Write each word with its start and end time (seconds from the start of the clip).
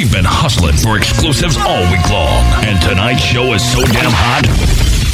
We've 0.00 0.10
been 0.10 0.24
hustling 0.24 0.78
for 0.78 0.96
exclusives 0.96 1.58
all 1.58 1.82
week 1.92 2.08
long, 2.08 2.64
and 2.64 2.80
tonight's 2.80 3.20
show 3.20 3.52
is 3.52 3.60
so 3.60 3.84
damn 3.84 4.10
hot. 4.10 4.48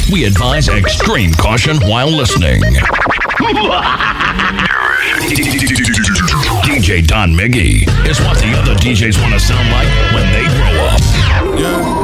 We 0.09 0.23
advise 0.23 0.69
extreme 0.69 1.33
caution 1.33 1.75
while 1.81 2.07
listening. 2.07 2.61
DJ 6.63 7.05
Don 7.05 7.33
Miggy 7.33 7.83
is 8.07 8.21
what 8.21 8.37
the 8.37 8.55
other 8.55 8.75
DJs 8.75 9.21
want 9.21 9.33
to 9.33 9.41
sound 9.41 9.69
like 9.71 9.89
when 10.13 10.31
they 10.31 10.45
grow 10.55 10.71
up. 10.87 11.96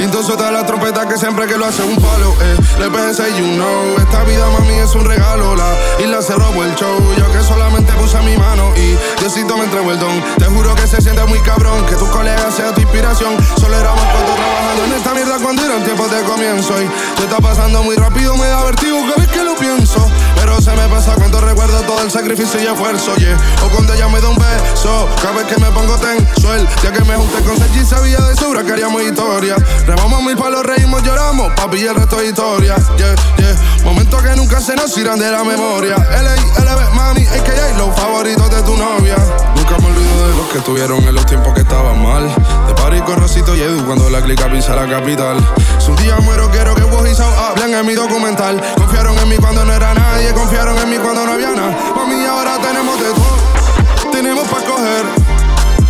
Pinto 0.00 0.22
suelta 0.22 0.50
la 0.50 0.64
trompeta 0.64 1.06
que 1.06 1.18
siempre 1.18 1.46
que 1.46 1.58
lo 1.58 1.66
hace 1.66 1.82
un 1.82 1.94
palo, 1.96 2.34
eh. 2.40 2.56
Le 2.78 2.88
pensé, 2.88 3.22
you 3.36 3.44
know, 3.52 3.98
esta 3.98 4.24
vida 4.24 4.48
mami 4.48 4.72
es 4.78 4.94
un 4.94 5.04
regalo, 5.04 5.54
la 5.54 5.74
isla 6.02 6.22
se 6.22 6.34
robó 6.36 6.64
el 6.64 6.74
show. 6.74 6.96
Yo 7.18 7.30
que 7.30 7.42
solamente 7.42 7.92
puse 7.92 8.18
mi 8.22 8.34
mano 8.38 8.72
y 8.76 8.96
Diosito 9.20 9.58
me 9.58 9.64
entregó 9.64 9.90
el 9.90 9.98
don. 9.98 10.24
Te 10.38 10.46
juro 10.46 10.74
que 10.74 10.86
se 10.86 11.02
siente 11.02 11.22
muy 11.26 11.38
cabrón, 11.40 11.84
que 11.84 11.96
tu 11.96 12.08
colega 12.08 12.50
sea 12.50 12.72
tu 12.72 12.80
inspiración. 12.80 13.36
Solo 13.60 13.76
éramos 13.76 14.02
cuatro 14.10 14.34
trabajando 14.36 14.84
en 14.86 14.92
esta 14.94 15.12
mierda 15.12 15.36
cuando 15.42 15.66
eran 15.66 15.84
tiempos 15.84 16.10
de 16.10 16.22
comienzo. 16.22 16.80
Y 16.80 16.88
te 17.16 17.24
está 17.24 17.36
pasando 17.36 17.82
muy 17.82 17.94
rápido, 17.96 18.38
me 18.38 18.46
da 18.46 18.64
vertigo 18.64 19.02
cada 19.02 19.16
vez 19.16 19.28
que 19.28 19.44
lo 19.44 19.54
pienso. 19.56 20.10
Pero 20.34 20.62
se 20.62 20.70
me 20.76 20.88
pasa 20.88 21.14
cuando 21.16 21.42
recuerdo 21.42 21.78
todo 21.82 22.00
el 22.00 22.10
sacrificio 22.10 22.58
y 22.58 22.64
esfuerzo, 22.64 23.16
yeah. 23.16 23.36
O 23.66 23.68
cuando 23.68 23.92
ella 23.92 24.08
me 24.08 24.18
da 24.22 24.30
un 24.30 24.38
beso, 24.38 25.10
cada 25.20 25.34
vez 25.34 25.44
que 25.44 25.60
me 25.60 25.70
pongo 25.72 25.98
tensuel. 25.98 26.66
Ya 26.82 26.90
que 26.90 27.04
me 27.04 27.16
junté 27.16 27.42
con 27.42 27.58
Sergi, 27.58 27.84
sabía 27.84 28.18
de 28.20 28.34
sobra 28.34 28.64
que 28.64 28.72
haríamos 28.72 29.02
historia. 29.02 29.56
Remamos 29.90 30.22
mil 30.22 30.36
palos, 30.36 30.64
reímos, 30.64 31.02
lloramos, 31.02 31.52
papi, 31.54 31.78
y 31.78 31.86
el 31.88 31.96
resto 31.96 32.20
es 32.20 32.28
historia, 32.28 32.76
yeah, 32.96 33.12
yeah. 33.38 33.82
Momentos 33.82 34.22
que 34.22 34.36
nunca 34.36 34.60
se 34.60 34.76
nos 34.76 34.96
irán 34.96 35.18
de 35.18 35.28
la 35.28 35.42
memoria. 35.42 35.96
LA, 35.96 36.36
LB, 36.36 36.94
mami, 36.94 37.26
AKA, 37.26 37.76
los 37.76 37.92
favoritos 37.96 38.48
de 38.50 38.62
tu 38.62 38.76
novia. 38.76 39.16
Nunca 39.56 39.78
me 39.78 39.86
olvido 39.86 40.28
de 40.28 40.36
los 40.36 40.46
que 40.46 40.58
estuvieron 40.58 41.02
en 41.02 41.12
los 41.12 41.26
tiempos 41.26 41.52
que 41.54 41.62
estaban 41.62 42.00
mal. 42.00 42.32
De 42.68 42.74
París 42.74 43.02
con 43.02 43.16
Rosito 43.16 43.56
y 43.56 43.62
Edu 43.62 43.84
cuando 43.84 44.08
la 44.10 44.22
clica 44.22 44.48
pisa 44.48 44.76
la 44.76 44.88
capital. 44.88 45.38
Si 45.80 45.90
un 45.90 45.96
día 45.96 46.16
muero, 46.20 46.48
quiero 46.52 46.72
que 46.76 46.84
vos 46.84 47.08
y 47.10 47.12
Sao 47.12 47.28
hablen 47.28 47.74
en 47.74 47.84
mi 47.84 47.94
documental. 47.94 48.62
Confiaron 48.76 49.18
en 49.18 49.28
mí 49.28 49.38
cuando 49.38 49.64
no 49.64 49.72
era 49.72 49.92
nadie, 49.92 50.32
confiaron 50.32 50.78
en 50.78 50.88
mí 50.88 50.98
cuando 50.98 51.26
no 51.26 51.32
había 51.32 51.50
nada. 51.50 51.76
Mami, 51.96 52.24
ahora 52.26 52.58
tenemos 52.62 52.96
de 52.96 53.06
todo, 53.06 54.12
tenemos 54.12 54.46
para 54.46 54.64
coger. 54.64 55.19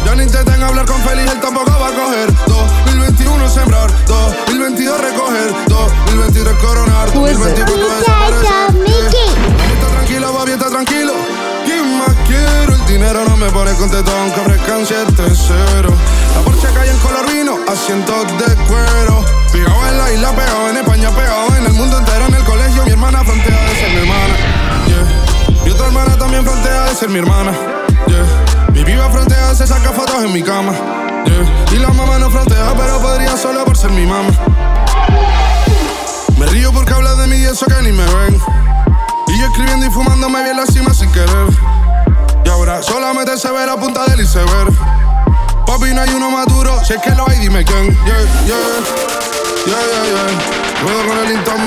Ya 0.04 0.14
no 0.14 0.22
intenten 0.22 0.62
hablar 0.62 0.86
con 0.86 1.00
Feliz, 1.02 1.30
él 1.30 1.40
tampoco 1.40 1.70
va 1.70 1.88
a 1.88 1.92
coger. 1.92 2.32
2021 2.46 3.48
sembrar, 3.48 3.90
2022 4.06 5.00
recoger, 5.00 5.54
2023 5.68 6.54
coronar, 6.56 7.12
2024 7.12 7.88
desaparecer. 7.98 8.72
Mami 8.72 9.72
está 9.74 9.88
tranquila, 9.88 10.32
papi 10.32 10.50
está 10.52 10.70
tranquilo. 10.70 11.12
¿Quién 11.64 11.98
más 11.98 12.16
quiero? 12.26 12.74
El 12.74 12.86
dinero 12.86 13.24
no 13.28 13.36
me 13.36 13.50
pone 13.50 13.72
contento 13.74 14.10
aunque 14.10 14.40
ofrezcan 14.40 14.86
7-0. 14.86 15.90
La 16.34 16.40
Porsche 16.42 16.68
calle 16.74 16.90
en 16.90 16.98
color 16.98 17.30
vino, 17.30 17.58
asientos 17.68 18.26
de 18.38 18.54
cuero. 18.66 19.24
Pegado 19.52 19.88
en 19.88 19.98
la 19.98 20.12
isla, 20.12 20.30
pegado 20.34 20.70
en 20.70 20.76
España, 20.78 21.10
pegado 21.10 21.54
en 21.56 21.66
el 21.66 21.72
mundo 21.72 21.98
entero, 21.98 22.26
en 22.26 22.34
el 22.34 22.44
colegio. 22.44 22.84
Mi 22.84 22.92
hermana 22.92 23.22
frontea 23.24 23.60
de 23.60 23.74
ser 23.74 23.90
mi 23.90 23.98
hermana. 23.98 24.34
Yeah. 24.86 25.64
Mi 25.64 25.70
otra 25.70 25.86
hermana 25.86 26.16
también 26.16 26.44
frontea 26.44 26.84
de 26.84 26.94
ser 26.94 27.08
mi 27.10 27.18
hermana. 27.18 27.52
Yeah. 28.06 28.49
Mi 28.80 28.92
viva 28.92 29.10
frontea 29.10 29.54
se 29.54 29.66
saca 29.66 29.90
fotos 29.92 30.24
en 30.24 30.32
mi 30.32 30.42
cama. 30.42 30.72
Yeah. 31.26 31.76
Y 31.76 31.78
la 31.78 31.90
mamá 31.90 32.18
no 32.18 32.30
frontea, 32.30 32.72
pero 32.78 32.98
podría 32.98 33.36
solo 33.36 33.62
por 33.66 33.76
ser 33.76 33.90
mi 33.90 34.06
mamá. 34.06 34.30
Me 36.38 36.46
río 36.46 36.72
porque 36.72 36.94
habla 36.94 37.14
de 37.16 37.26
mí 37.26 37.36
y 37.36 37.44
eso 37.44 37.66
que 37.66 37.82
ni 37.82 37.92
me 37.92 38.04
ven. 38.04 38.40
Y 39.28 39.38
yo 39.38 39.46
escribiendo 39.48 39.84
y 39.84 39.90
fumando 39.90 40.30
me 40.30 40.54
la 40.54 40.64
cima 40.64 40.94
sin 40.94 41.12
querer. 41.12 41.48
Y 42.42 42.48
ahora 42.48 42.82
solamente 42.82 43.36
se 43.36 43.50
ve 43.52 43.66
la 43.66 43.76
punta 43.76 44.06
del 44.06 44.22
iceberg. 44.22 44.72
Papi, 45.66 45.92
no 45.92 46.00
hay 46.00 46.14
uno 46.14 46.30
más 46.30 46.46
si 46.86 46.94
es 46.94 47.02
que 47.02 47.10
lo 47.14 47.28
hay, 47.28 47.38
dime 47.38 47.62
quién. 47.62 47.86
Yeah, 48.06 48.24
yeah, 48.46 48.56
yeah, 49.66 49.82
yeah, 49.92 50.04
yeah. 50.06 50.82
Puedo 50.82 51.06
con 51.06 51.18
el 51.18 51.32
Inton 51.32 51.66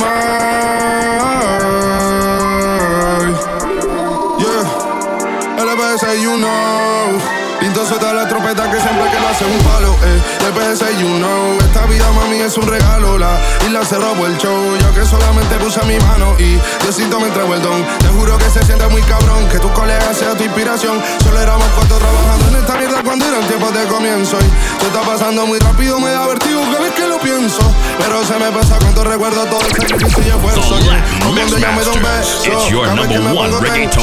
Yeah, 4.40 5.64
LBS, 5.64 6.22
you 6.22 6.38
know. 6.38 6.73
Pinto 7.84 8.00
suelta 8.00 8.14
la 8.14 8.26
trompeta 8.30 8.72
que 8.72 8.80
siempre 8.80 9.12
que 9.12 9.20
lo 9.20 9.28
hace 9.28 9.44
un 9.44 9.60
palo, 9.60 9.94
eh. 10.04 10.22
LBS, 10.48 10.80
you 11.00 11.18
know. 11.18 11.58
Esta 11.60 11.86
vida, 11.86 12.10
mami, 12.12 12.38
es 12.38 12.56
un 12.56 12.66
regalo. 12.66 13.18
La 13.18 13.38
isla 13.66 13.84
se 13.84 13.98
robó 13.98 14.26
el 14.26 14.38
show. 14.38 14.78
Yo 14.80 14.94
que 14.94 15.06
solamente 15.06 15.58
puse 15.58 15.84
mi 15.84 16.00
mano 16.00 16.34
y 16.40 16.58
Diosito 16.82 17.20
me 17.20 17.28
entregó 17.28 17.56
el 17.56 17.62
don. 17.62 17.84
Te 18.00 18.08
juro 18.08 18.38
que 18.38 18.50
se 18.50 18.64
siente 18.64 18.88
muy 18.88 19.02
cabrón. 19.02 19.50
Que 19.50 19.60
tu 19.60 19.70
colega 19.74 20.14
sea 20.14 20.34
tu 20.34 20.46
inspiración. 20.46 21.02
Solo 21.24 21.42
éramos 21.42 21.68
cuatro 21.76 21.98
trabajando 21.98 22.48
en 22.50 22.56
esta 22.56 22.78
mierda 22.78 23.04
cuando 23.04 23.26
eran 23.26 23.46
tiempos 23.48 23.74
de 23.74 23.84
comienzo. 23.86 24.38
Y 24.40 24.48
te 24.80 24.86
está 24.88 25.02
pasando 25.02 25.46
muy 25.46 25.60
rápido, 25.60 26.00
me 26.00 26.12
da 26.12 26.26
vertigo 26.28 26.62
cada 26.72 26.80
vez 26.80 26.94
que 26.94 27.06
lo 27.08 27.20
pienso. 27.20 27.60
Pero 27.98 28.24
se 28.24 28.40
me 28.40 28.50
pasa 28.52 28.80
cuando 28.80 29.04
recuerdo 29.04 29.46
todo 29.48 29.60
el 29.60 29.76
sacrificio 29.76 30.24
y 30.24 30.30
esfuerzo. 30.30 30.80
Cuando 31.20 31.58
ella 31.58 31.72
me 31.72 31.82
un 31.82 32.02
beso. 32.02 32.44
Cada 32.84 32.94
vez 32.94 33.08
que 33.10 33.20
me 33.20 33.34
pongo 33.34 33.60
tenso. 33.60 34.00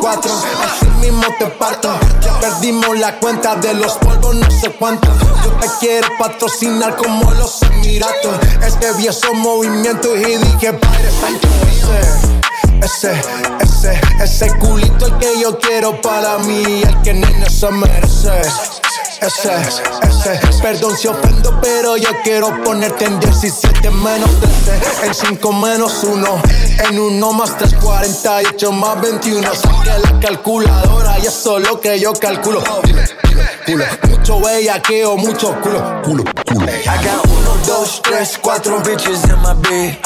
Cuatro, 0.00 0.32
así 0.64 0.86
mismo 1.00 1.24
te 1.38 1.46
parto. 1.46 1.90
Perdimos 2.40 2.98
la 2.98 3.18
cuenta 3.18 3.56
de 3.56 3.74
los 3.74 3.92
polvos, 3.98 4.34
no 4.34 4.50
sé 4.50 4.70
cuánto. 4.70 5.08
Yo 5.44 5.50
te 5.60 5.68
quiero 5.80 6.08
patrocinar 6.18 6.96
como 6.96 7.30
los 7.32 7.62
Emiratos. 7.62 8.38
Es 8.64 8.74
que 8.76 8.92
vi 8.92 9.06
esos 9.08 9.34
movimientos 9.34 10.18
y 10.18 10.36
dije, 10.36 10.72
Padre 10.72 11.10
Santo, 11.20 11.48
ese, 12.82 13.20
ese, 13.60 14.00
ese, 14.22 14.58
culito 14.58 15.06
el 15.06 15.18
que 15.18 15.40
yo 15.40 15.58
quiero 15.58 16.00
para 16.00 16.38
mí, 16.38 16.82
el 16.82 17.02
que 17.02 17.14
niño 17.14 17.50
se 17.50 17.70
merece. 17.70 18.77
Ese, 19.20 19.50
ese, 19.52 20.62
perdón 20.62 20.96
si 20.96 21.08
ofendo, 21.08 21.60
pero 21.60 21.96
yo 21.96 22.10
quiero 22.22 22.62
ponerte 22.62 23.04
en 23.04 23.18
17 23.18 23.90
menos 23.90 24.30
13, 24.40 25.06
en 25.06 25.14
5 25.14 25.52
menos 25.54 26.04
1, 26.04 26.42
en 26.88 26.98
1 26.98 27.32
más 27.32 27.56
3, 27.58 27.74
48 27.82 28.72
más 28.72 29.00
21. 29.00 29.54
Saqué 29.54 29.98
la 29.98 30.20
calculadora 30.20 31.18
y 31.18 31.26
eso 31.26 31.58
es 31.58 31.68
lo 31.68 31.80
que 31.80 31.98
yo 31.98 32.12
calculo. 32.12 32.62
Dile, 32.84 33.02
culo. 33.22 33.42
Mucho 34.28 34.44
bellaqueo, 34.44 35.16
mucho 35.16 35.58
culo, 35.62 36.02
culo, 36.02 36.22
culo. 36.44 36.66
I 36.68 37.02
got 37.02 37.24
uno, 37.24 37.56
dos, 37.64 38.02
tres, 38.02 38.36
cuatro 38.36 38.78
bitches 38.82 39.24
in 39.24 39.40
my 39.40 39.54
bed. 39.54 39.96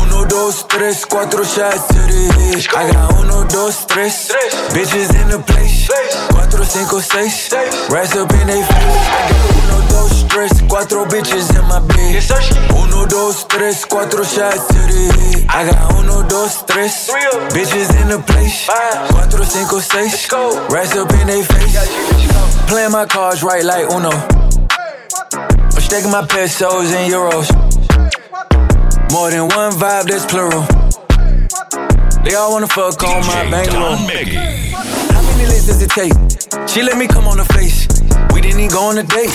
Uno, 0.00 0.24
dos, 0.26 0.64
tres, 0.68 1.04
cuatro 1.04 1.42
shots 1.42 1.88
to 1.88 1.98
the 2.06 2.30
head. 2.38 2.64
I 2.72 2.92
got 2.92 3.18
uno, 3.18 3.42
dos, 3.48 3.84
tres, 3.88 4.30
bitches 4.72 5.10
in 5.20 5.28
the 5.28 5.40
place. 5.40 5.88
Cuatro, 6.30 6.64
cinco, 6.64 7.00
seis, 7.00 7.50
rest 7.90 8.14
up 8.14 8.30
in 8.30 8.46
they 8.46 8.62
face. 8.62 9.08
I 9.10 9.26
got 9.32 9.64
uno, 9.64 9.88
dos, 9.88 10.24
tres, 10.28 10.52
cuatro 10.68 11.04
bitches 11.06 11.50
in 11.50 11.66
my 11.66 11.80
bed. 11.80 12.22
Uno, 12.78 13.06
dos, 13.06 13.44
tres, 13.48 13.84
cuatro 13.86 14.22
shots 14.22 14.68
to 14.68 14.78
the 14.86 15.10
head. 15.18 15.46
I 15.48 15.68
got 15.68 15.92
uno, 15.98 16.22
dos, 16.28 16.62
tres, 16.64 17.10
bitches 17.50 17.90
in 18.00 18.06
the 18.06 18.22
place. 18.24 18.68
Cuatro, 19.10 19.44
cinco, 19.44 19.80
seis, 19.80 20.28
rest 20.70 20.94
up 20.96 21.12
in 21.12 21.26
they 21.26 21.42
face. 21.42 22.44
Playing 22.66 22.92
my 22.92 23.04
cards 23.04 23.42
right 23.42 23.63
like 23.64 23.90
Uno. 23.90 24.10
I'm 24.10 25.80
stacking 25.80 26.10
my 26.10 26.26
pesos 26.26 26.92
in 26.92 27.10
euros. 27.10 27.48
More 29.10 29.30
than 29.30 29.48
one 29.48 29.72
vibe, 29.72 30.04
that's 30.04 30.26
plural. 30.26 30.66
They 32.24 32.34
all 32.34 32.52
wanna 32.52 32.66
fuck 32.66 33.02
on 33.02 33.26
my 33.26 33.44
DJ 33.44 33.50
bankroll. 33.50 33.96
Don 33.96 34.08
Miggy. 34.08 34.36
How 35.12 35.22
many 35.22 35.46
licks 35.46 35.66
does 35.66 35.80
it 35.80 35.90
take? 35.90 36.12
She 36.68 36.82
let 36.82 36.98
me 36.98 37.06
come 37.06 37.26
on 37.26 37.38
her 37.38 37.44
face. 37.56 37.88
We 38.34 38.40
didn't 38.40 38.60
even 38.60 38.70
go 38.70 38.82
on 38.84 38.98
a 38.98 39.02
date. 39.02 39.32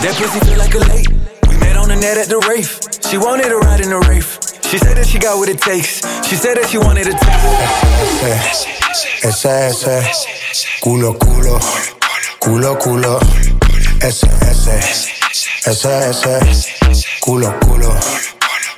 That 0.00 0.14
pussy 0.16 0.40
feel 0.46 0.58
like 0.58 0.74
a 0.74 0.78
lake. 0.92 1.08
We 1.48 1.56
met 1.58 1.76
on 1.76 1.88
the 1.88 1.96
net 1.96 2.16
at 2.16 2.28
the 2.28 2.38
Rafe. 2.48 2.80
She 3.10 3.18
wanted 3.18 3.52
a 3.52 3.56
ride 3.56 3.80
in 3.80 3.90
the 3.90 3.98
Rafe. 4.08 4.38
She 4.70 4.78
said 4.78 4.96
that 4.96 5.06
she 5.06 5.18
got 5.18 5.36
what 5.36 5.48
it 5.48 5.60
takes. 5.60 6.00
She 6.26 6.36
said 6.36 6.56
that 6.56 6.68
she 6.70 6.78
wanted 6.78 7.08
a 7.08 7.12
taste. 7.12 8.68
Ese, 9.24 9.46
ese, 9.46 10.80
culo, 10.82 11.18
culo, 11.18 11.58
culo, 12.40 12.78
culo. 12.78 13.55
Ese, 14.06 14.28
ese, 14.40 14.78
ese, 15.66 16.38
ese, 16.48 17.06
culo, 17.18 17.52
culo, 17.58 17.92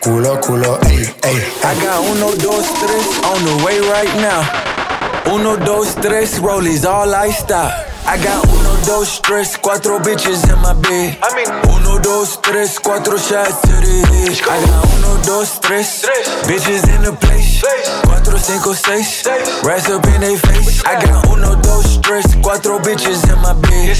culo, 0.00 0.40
culo. 0.40 0.78
Ey, 0.86 1.04
ey. 1.22 1.36
I 1.62 1.74
got 1.84 2.00
uno, 2.00 2.34
dos, 2.36 2.64
tres 2.80 3.04
on 3.24 3.44
the 3.44 3.62
way 3.62 3.78
right 3.92 4.14
now. 4.22 4.40
Uno, 5.30 5.56
dos, 5.56 5.94
tres 5.96 6.38
rollies, 6.38 6.86
all 6.86 7.14
I 7.14 7.28
stop. 7.28 7.70
I 8.06 8.16
got 8.24 8.42
uno, 8.48 8.74
dos, 8.86 9.20
tres, 9.20 9.58
cuatro 9.58 9.98
bitches 9.98 10.48
in 10.48 10.58
my 10.62 10.72
bed. 10.72 11.18
I 11.22 11.34
mean, 11.36 11.76
uno, 11.76 12.00
dos, 12.00 12.40
tres, 12.40 12.80
cuatro 12.80 13.18
shots 13.18 13.60
to 13.60 13.68
the 13.68 14.06
head. 14.08 14.32
I 14.48 14.64
got 14.64 14.84
uno, 14.96 15.22
dos, 15.26 15.60
tres, 15.60 16.06
bitches 16.46 16.88
in 16.88 17.02
the 17.02 17.12
place. 17.12 17.62
Cuatro, 18.06 18.38
cinco, 18.38 18.72
seis, 18.72 19.28
rest 19.62 19.90
up 19.90 20.06
in 20.06 20.22
they 20.22 20.38
face. 20.38 20.82
I 20.86 20.94
got 21.04 21.26
uno, 21.28 21.54
dos, 21.60 21.97
tres, 22.08 22.36
cuatro 22.40 22.78
bitches 22.78 23.22
in 23.28 23.38
my 23.42 23.52
bed. 23.52 23.94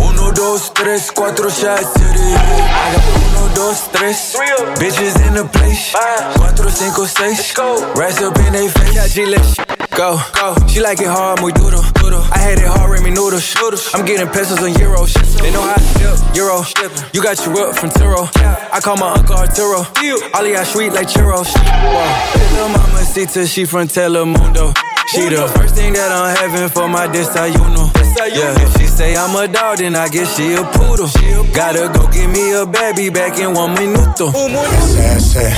Uno, 0.00 0.32
dos, 0.32 0.72
tres, 0.72 1.12
cuatro 1.12 1.50
shots 1.50 1.92
to 1.92 2.00
the 2.00 2.38
head. 2.38 2.62
I 2.72 2.96
got 2.96 3.04
uno, 3.20 3.54
dos, 3.54 3.88
tres, 3.92 4.34
bitches 4.80 5.14
in 5.28 5.34
the 5.34 5.44
place. 5.44 5.92
Cuatro, 6.36 6.70
cinco, 6.70 7.04
seis, 7.04 7.54
rest 7.94 8.22
up 8.22 8.36
in 8.38 8.52
they 8.54 8.68
face. 8.68 8.94
Yeah, 8.94 9.06
G, 9.06 9.26
let's 9.26 9.56
go, 9.94 10.18
go. 10.32 10.56
She 10.68 10.80
like 10.80 11.00
it 11.00 11.08
hard, 11.08 11.40
muy 11.42 11.52
duro. 11.52 11.82
noodle. 12.00 12.24
I 12.32 12.38
had 12.38 12.58
it 12.58 12.66
hard, 12.66 13.02
me 13.02 13.10
noodles. 13.10 13.54
I'm 13.94 14.06
getting 14.06 14.28
pesos 14.28 14.62
and 14.62 14.74
euros. 14.76 15.12
They 15.42 15.52
know 15.52 15.60
how 15.60 15.74
to 15.74 15.80
flip, 15.80 16.36
euro. 16.36 16.64
You 17.12 17.22
got 17.22 17.44
your 17.44 17.54
whip 17.54 17.76
from 17.76 17.90
Turo. 17.90 18.28
I 18.72 18.80
call 18.80 18.96
my 18.96 19.12
uncle 19.12 19.36
Arturo. 19.36 19.84
All 20.32 20.46
y'all 20.46 20.64
sweet 20.64 20.94
like 20.94 21.08
churros. 21.08 21.52
Little 22.52 22.68
mama 22.70 23.04
Sita, 23.04 23.46
she 23.46 23.66
from 23.66 23.86
Telemundo. 23.86 24.72
She 25.10 25.28
the 25.28 25.48
first 25.58 25.74
thing 25.74 25.92
that 25.94 26.12
I'm 26.12 26.36
having 26.36 26.68
for 26.68 26.88
my 26.88 27.08
desayuno. 27.08 27.90
Yeah, 28.30 28.54
if 28.62 28.78
she 28.78 28.86
say 28.86 29.16
I'm 29.16 29.34
a 29.34 29.48
dog, 29.48 29.78
then 29.78 29.96
I 29.96 30.08
guess 30.08 30.36
she 30.36 30.54
a 30.54 30.62
poodle. 30.62 31.10
Gotta 31.52 31.90
go 31.92 32.06
get 32.12 32.30
me 32.30 32.52
a 32.54 32.64
baby 32.64 33.10
back 33.10 33.36
in 33.38 33.52
one 33.52 33.74
minuto. 33.74 34.30
Ese, 34.30 35.50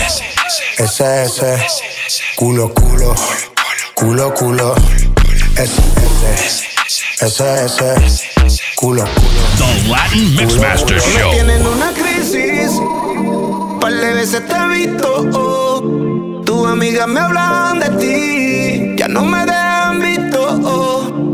ese, 0.79 1.25
ese, 1.25 1.67
culo, 2.39 2.73
culo, 2.73 3.15
culo, 3.95 4.33
culo. 4.33 4.75
Ese, 5.61 5.83
ese, 7.21 7.65
ese, 7.65 7.95
ese, 8.07 8.63
culo, 8.77 9.05
culo. 9.05 9.43
The 9.59 9.91
Latin 9.91 10.37
Mixmaster 10.37 10.99
Show. 10.99 11.31
Tienen 11.31 11.67
una 11.67 11.93
crisis, 11.93 12.81
par 13.83 13.93
de 13.93 14.15
veces 14.15 14.49
te 14.49 14.55
he 14.55 14.87
visto. 14.87 15.29
Oh. 15.35 16.43
Tus 16.45 16.67
amigas 16.67 17.07
me 17.07 17.21
hablan 17.21 17.79
de 17.79 17.89
ti, 17.99 18.92
no 19.13 19.25
me 19.25 19.45
dejan 19.45 20.01
visto. 20.01 20.61
Oh. 20.65 21.33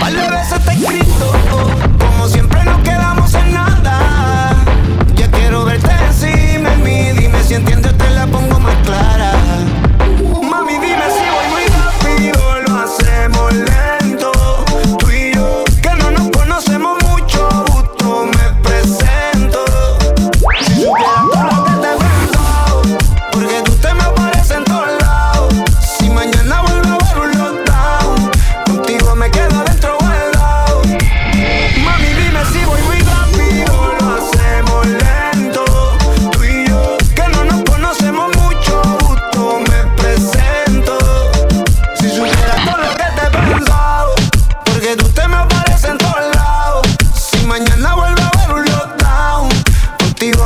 Par 0.00 0.12
de 0.12 0.28
veces 0.30 0.66
he 0.66 0.72
escrito, 0.72 1.32
oh. 1.52 1.98
como 1.98 2.28
siempre 2.28 2.62
nos 2.64 2.80
quedamos 2.82 3.32
en 3.34 3.52
nada. 3.52 4.56
Ya 5.14 5.30
quiero 5.30 5.64
verte 5.64 5.90
encima 6.08 6.70
de 6.70 6.76
mí, 6.78 7.20
dime 7.20 7.42
si 7.44 7.54
entiendes, 7.54 7.89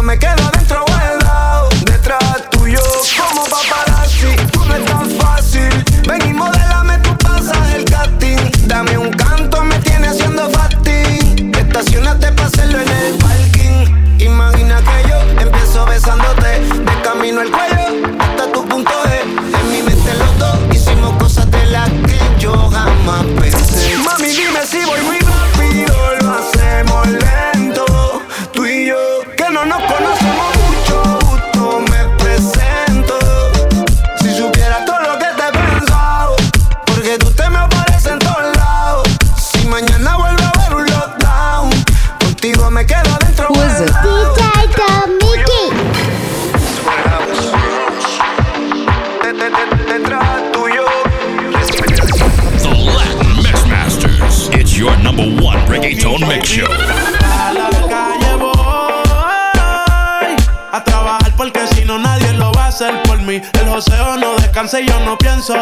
me 0.03 0.17
quedo 0.17 0.54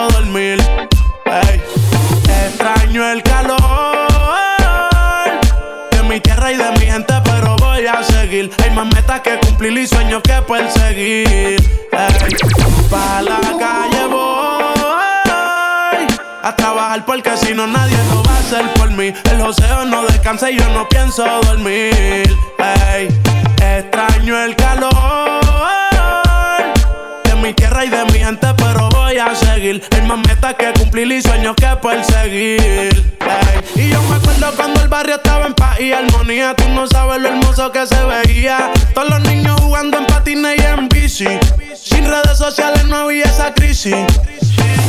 dormir. 0.08 0.58
Ey, 1.24 1.62
extraño 2.46 3.10
el 3.10 3.22
calor 3.22 3.58
de 5.90 6.02
mi 6.04 6.20
tierra 6.20 6.52
y 6.52 6.56
de 6.56 6.70
mi 6.72 6.86
gente, 6.86 7.14
pero 7.24 7.56
voy 7.56 7.86
a 7.86 8.02
seguir. 8.02 8.50
Hay 8.62 8.70
más 8.70 8.86
metas 8.94 9.20
que 9.20 9.38
cumplir 9.38 9.78
y 9.78 9.86
sueños 9.86 10.22
que 10.22 10.40
perseguir. 10.42 11.26
Ey, 11.92 12.36
pa' 12.90 13.22
la 13.22 13.40
calle 13.58 14.06
voy 14.10 14.62
a 16.42 16.56
trabajar 16.56 17.04
porque 17.04 17.36
si 17.36 17.54
no 17.54 17.66
nadie 17.66 17.96
lo 18.10 18.22
va 18.22 18.34
a 18.34 18.38
hacer 18.38 18.66
por 18.74 18.90
mí. 18.90 19.12
El 19.30 19.40
joseo 19.40 19.84
no 19.84 20.02
descansa 20.06 20.50
y 20.50 20.58
yo 20.58 20.68
no 20.70 20.88
pienso 20.88 21.24
dormir. 21.42 22.36
Ey, 22.58 23.08
extraño 23.60 24.42
el 24.42 24.56
calor 24.56 25.41
mi 27.42 27.52
tierra 27.54 27.84
y 27.84 27.88
de 27.88 28.04
mi 28.06 28.20
gente, 28.20 28.46
pero 28.56 28.88
voy 28.90 29.18
a 29.18 29.34
seguir. 29.34 29.82
Hay 29.90 30.02
más 30.02 30.18
metas 30.18 30.54
que 30.54 30.72
cumplir 30.78 31.10
y 31.10 31.20
sueños 31.20 31.56
que 31.56 31.66
perseguir. 31.82 33.18
Y 33.74 33.88
yo 33.88 34.00
me 34.02 34.16
acuerdo 34.16 34.52
cuando 34.54 34.80
el 34.82 34.88
barrio 34.88 35.16
estaba 35.16 35.46
en 35.46 35.54
paz 35.54 35.80
y 35.80 35.92
armonía. 35.92 36.54
Tú 36.54 36.68
no 36.68 36.86
sabes 36.86 37.20
lo 37.20 37.28
hermoso 37.28 37.72
que 37.72 37.84
se 37.86 38.00
veía. 38.04 38.70
Todos 38.94 39.10
los 39.10 39.20
niños 39.22 39.60
jugando 39.60 39.98
en 39.98 40.06
patines 40.06 40.56
y 40.58 40.62
en 40.62 40.88
bici. 40.88 41.26
Sin 41.74 42.08
redes 42.08 42.38
sociales 42.38 42.84
no 42.84 42.96
había 42.96 43.24
esa 43.24 43.52
crisis. 43.52 43.96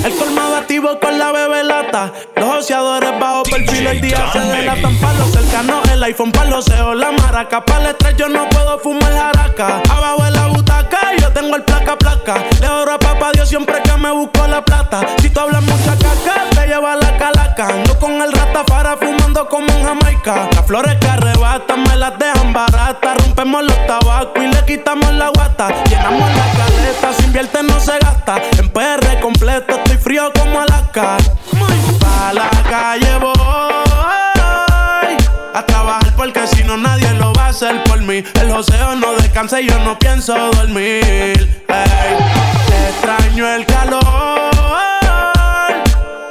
El 0.03 0.13
colmado 0.17 0.57
activo 0.57 0.99
con 0.99 1.17
la 1.17 1.31
bebé 1.31 1.63
lata. 1.63 2.11
Los 2.35 2.55
ociadores 2.55 3.17
bajo 3.19 3.43
perfil 3.43 3.87
el 3.87 4.01
día 4.01 4.29
se 4.33 4.39
delatan 4.39 4.97
pa' 4.97 5.13
los 5.13 5.31
cercanos. 5.31 5.87
El 5.89 6.03
iPhone 6.03 6.31
pa' 6.31 6.43
los 6.43 6.65
ceos, 6.65 6.95
la 6.97 7.11
maraca. 7.11 7.63
Pa' 7.63 7.77
el 7.77 7.85
estrés 7.87 8.17
yo 8.17 8.27
no 8.27 8.49
puedo 8.49 8.77
fumar 8.79 9.13
jaraca. 9.13 9.81
Abajo 9.89 10.25
en 10.25 10.33
la 10.33 10.47
butaca 10.47 10.99
yo 11.21 11.31
tengo 11.31 11.55
el 11.55 11.63
placa 11.63 11.97
placa. 11.97 12.43
Le 12.59 12.67
oro 12.67 12.91
a 12.91 12.99
papá 12.99 13.31
Dios 13.33 13.47
siempre 13.47 13.81
que 13.81 13.95
me 13.95 14.11
busco 14.11 14.45
la 14.45 14.63
plata. 14.65 15.05
Si 15.21 15.29
tú 15.29 15.39
hablas 15.39 15.63
mucha 15.63 15.95
caca, 15.95 16.49
te 16.49 16.67
lleva 16.67 16.97
la 16.97 17.17
calaca. 17.17 17.67
Ando 17.67 17.97
con 17.97 18.21
el 18.21 18.31
ratafara 18.33 18.97
fumando 18.97 19.47
como 19.47 19.67
en 19.71 19.85
Jamaica. 19.85 20.49
Las 20.53 20.65
flores 20.65 20.97
que 20.99 21.07
arrebatan 21.07 21.81
me 21.81 21.95
las 21.95 22.19
dejan 22.19 22.51
baratas. 22.51 23.17
Rompemos 23.23 23.63
los 23.63 23.87
tabacos 23.87 24.43
y 24.43 24.47
le 24.47 24.65
quitamos 24.65 25.13
la 25.13 25.29
guata. 25.29 25.69
Llenamos 25.89 26.29
la 26.29 26.51
caleta, 26.51 27.13
si 27.17 27.23
invierte 27.23 27.63
no 27.63 27.79
se 27.79 27.97
gasta. 27.99 28.41
En 28.57 28.69
PR 28.69 29.19
completo 29.21 29.75
estoy 29.75 29.92
frío 30.03 30.31
como 30.37 30.59
Alaska. 30.59 31.17
Pa' 31.99 32.33
la 32.33 32.49
calle 32.69 33.17
voy 33.19 33.33
a 35.53 35.65
trabajar 35.65 36.13
porque 36.15 36.45
si 36.47 36.63
no 36.63 36.75
nadie 36.77 37.11
lo 37.13 37.33
va 37.33 37.45
a 37.45 37.49
hacer 37.49 37.81
por 37.83 38.01
mí. 38.01 38.23
El 38.41 38.51
joseo 38.51 38.95
no 38.95 39.13
descansa 39.13 39.61
y 39.61 39.69
yo 39.69 39.79
no 39.79 39.97
pienso 39.97 40.35
dormir. 40.51 41.63
Ey, 41.69 42.17
extraño 42.89 43.47
el 43.47 43.65
calor 43.65 44.03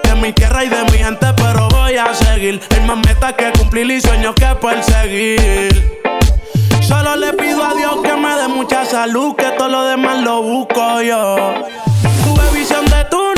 de 0.02 0.14
mi 0.17 0.33
tierra 0.33 0.64
y 0.64 0.69
de 0.69 0.85
mi 0.85 0.99
gente, 0.99 1.26
pero 1.37 1.69
voy 1.71 1.97
a 1.97 2.14
seguir. 2.14 2.61
Hay 2.71 2.81
más 2.87 2.99
metas 2.99 3.33
que 3.33 3.50
cumplir 3.52 3.91
y 3.91 4.00
sueños 4.00 4.35
que 4.35 4.55
perseguir. 4.61 6.02
Solo 6.83 7.17
le 7.17 7.33
pido 7.33 7.64
a 7.64 7.75
Dios 7.75 7.97
que 8.02 8.14
me 8.14 8.37
dé 8.37 8.49
mucha 8.49 8.85
salud, 8.85 9.35
que 9.35 9.50
todo 9.57 9.69
lo 9.69 9.85
demás 9.85 10.21
lo 10.21 10.43
busco 10.43 11.00
yo. 11.00 11.55
Tuve 12.25 12.59
visión 12.59 12.85
de 12.87 13.05
túnel 13.11 13.32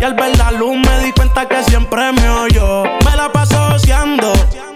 y 0.00 0.04
al 0.04 0.14
ver 0.14 0.36
la 0.36 0.50
luz 0.50 0.76
me 0.76 0.98
di 1.00 1.12
cuenta 1.12 1.46
que 1.46 1.62
siempre 1.64 2.12
me 2.12 2.28
oyó. 2.28 2.84
Me 3.04 3.16
la 3.16 3.30
paso 3.32 3.74
oceando. 3.74 4.32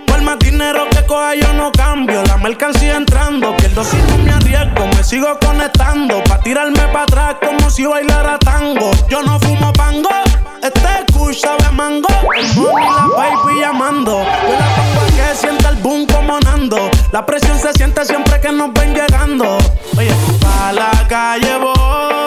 Por 0.06 0.22
más 0.22 0.38
dinero 0.38 0.88
que 0.90 1.04
coja 1.06 1.34
yo 1.34 1.52
no 1.52 1.70
cambio. 1.72 2.22
La 2.24 2.36
mercancía 2.36 2.96
entrando, 2.96 3.56
pierdo 3.56 3.84
si 3.84 3.96
no 3.96 4.18
me 4.18 4.32
arriesgo. 4.32 4.86
Me 4.96 5.04
sigo 5.04 5.38
conectando 5.40 6.22
pa' 6.24 6.40
tirarme 6.40 6.80
para 6.92 7.02
atrás 7.02 7.36
como 7.44 7.70
si 7.70 7.84
bailara 7.84 8.38
tango. 8.38 8.90
Yo 9.08 9.22
no 9.22 9.38
fumo 9.40 9.72
pango, 9.72 10.10
este 10.62 11.12
kush 11.12 11.40
sabe 11.40 11.70
mango. 11.72 12.08
El 12.36 12.46
la 12.56 13.06
baby 13.16 13.60
llamando. 13.60 14.22
Yo 14.22 14.58
la 14.58 14.74
pongo 14.76 15.06
que 15.16 15.36
sienta 15.36 15.68
el 15.68 15.76
boom 15.76 16.06
como 16.06 16.40
Nando. 16.40 16.90
La 17.12 17.24
presión 17.26 17.58
se 17.58 17.72
siente 17.74 18.04
siempre 18.04 18.40
que 18.40 18.52
nos 18.52 18.72
ven 18.72 18.94
llegando. 18.94 19.58
Oye, 19.96 20.14
pa' 20.40 20.72
la 20.72 20.90
calle 21.08 21.58
voy 21.58 22.19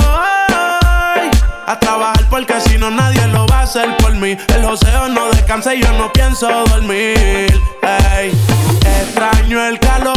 mí. 4.36 4.44
El 4.56 4.66
joseo 4.66 5.10
no 5.10 5.30
descansa 5.30 5.74
y 5.74 5.82
yo 5.82 5.92
no 5.94 6.12
pienso 6.12 6.48
dormir. 6.66 7.60
Ey, 7.82 8.32
extraño 9.02 9.66
el 9.66 9.80
calor 9.80 10.14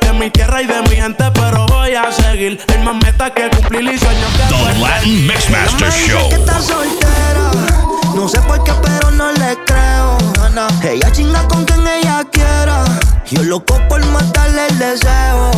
de 0.00 0.12
mi 0.12 0.30
tierra 0.30 0.62
y 0.62 0.66
de 0.66 0.82
mi 0.82 0.96
gente, 0.96 1.24
pero 1.34 1.66
voy 1.66 1.94
a 1.94 2.10
seguir. 2.12 2.60
Hay 2.68 2.82
más 2.84 2.96
metas 2.96 3.30
que 3.32 3.48
cumplir 3.50 3.94
y 3.94 3.98
sueños 3.98 4.32
que 4.36 4.54
The 4.54 4.78
Latin 4.80 5.26
Mixmaster 5.26 5.92
Show. 5.92 6.28
que 6.28 6.34
está 6.36 6.60
soltera. 6.60 7.50
No 8.14 8.28
sé 8.28 8.40
por 8.42 8.62
qué, 8.64 8.72
pero 8.82 9.10
no 9.10 9.32
le 9.32 9.56
creo. 9.64 10.16
Ella 10.82 11.12
chinga 11.12 11.46
con 11.48 11.64
quien 11.64 11.86
ella 11.86 12.24
quiera. 12.30 12.84
Yo 13.26 13.42
loco 13.42 13.78
por 13.88 14.04
matarle 14.06 14.66
el 14.68 14.78
deseo. 14.78 15.50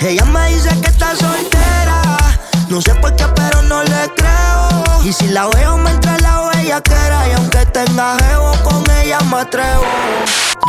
Ella 0.00 0.24
me 0.24 0.48
dice 0.48 0.70
que 0.80 0.88
está 0.88 1.14
soltera. 1.14 2.29
No 2.70 2.80
sé 2.80 2.94
por 2.94 3.14
qué, 3.16 3.24
pero 3.34 3.62
no 3.62 3.82
le 3.82 4.12
creo. 4.14 5.02
Y 5.02 5.12
si 5.12 5.26
la 5.26 5.48
veo, 5.48 5.76
me 5.76 5.90
entra 5.90 6.16
la 6.18 6.50
bella 6.50 6.80
que 6.80 6.92
era. 6.92 7.28
Y 7.28 7.32
aunque 7.32 7.66
tenga 7.66 8.16
jevo, 8.16 8.52
con 8.62 8.88
ella 9.02 9.18
me 9.28 9.38
atrevo. 9.38 9.82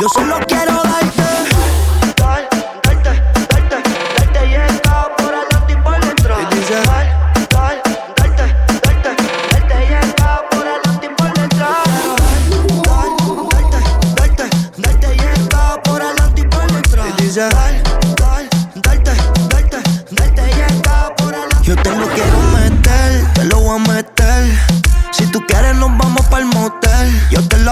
Yo 0.00 0.08
solo 0.08 0.40
quiero 0.48 0.82
darte, 0.82 1.22
darte, 2.16 2.56
darte 2.82 3.41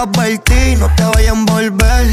advertí, 0.01 0.75
no 0.77 0.89
te 0.95 1.03
vayas 1.03 1.33
a 1.33 1.37
envolver. 1.37 2.07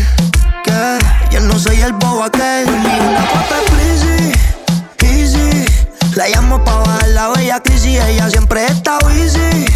Que 0.64 0.98
yo 1.30 1.40
no 1.40 1.58
soy 1.58 1.80
el 1.80 1.92
bobo 1.92 2.24
aquel. 2.24 2.66
Ni 2.66 3.00
una 3.00 3.26
pata 3.32 3.56
easy, 3.90 4.32
easy. 5.00 5.64
La 6.14 6.28
llamo 6.28 6.62
pa' 6.64 6.80
bajar 6.80 7.08
la 7.08 7.28
bella 7.28 7.60
crisis. 7.60 8.00
Ella 8.04 8.28
siempre 8.28 8.66
está 8.66 8.98
busy, 8.98 9.66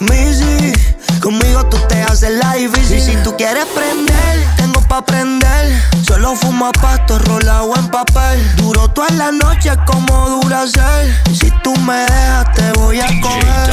busy. 0.00 0.72
Conmigo 1.20 1.64
tú 1.66 1.76
te 1.88 2.02
haces 2.02 2.32
la 2.32 2.54
difícil. 2.54 3.00
Si 3.00 3.16
tú 3.22 3.36
quieres 3.36 3.66
prender, 3.66 4.44
tengo 4.56 4.80
pa' 4.82 5.04
prender. 5.04 5.80
Solo 6.06 6.34
fuma 6.34 6.72
pasto, 6.72 7.18
rolado 7.20 7.74
en 7.76 7.88
papel. 7.88 8.56
Duro 8.56 8.88
toda 8.88 9.10
la 9.10 9.30
noche 9.30 9.70
como 9.86 10.40
dura 10.40 10.66
ser. 10.66 11.14
Si 11.32 11.50
tú 11.62 11.76
me 11.76 11.96
dejas, 11.96 12.52
te 12.54 12.72
voy 12.72 13.00
a 13.00 13.06
coger. 13.20 13.72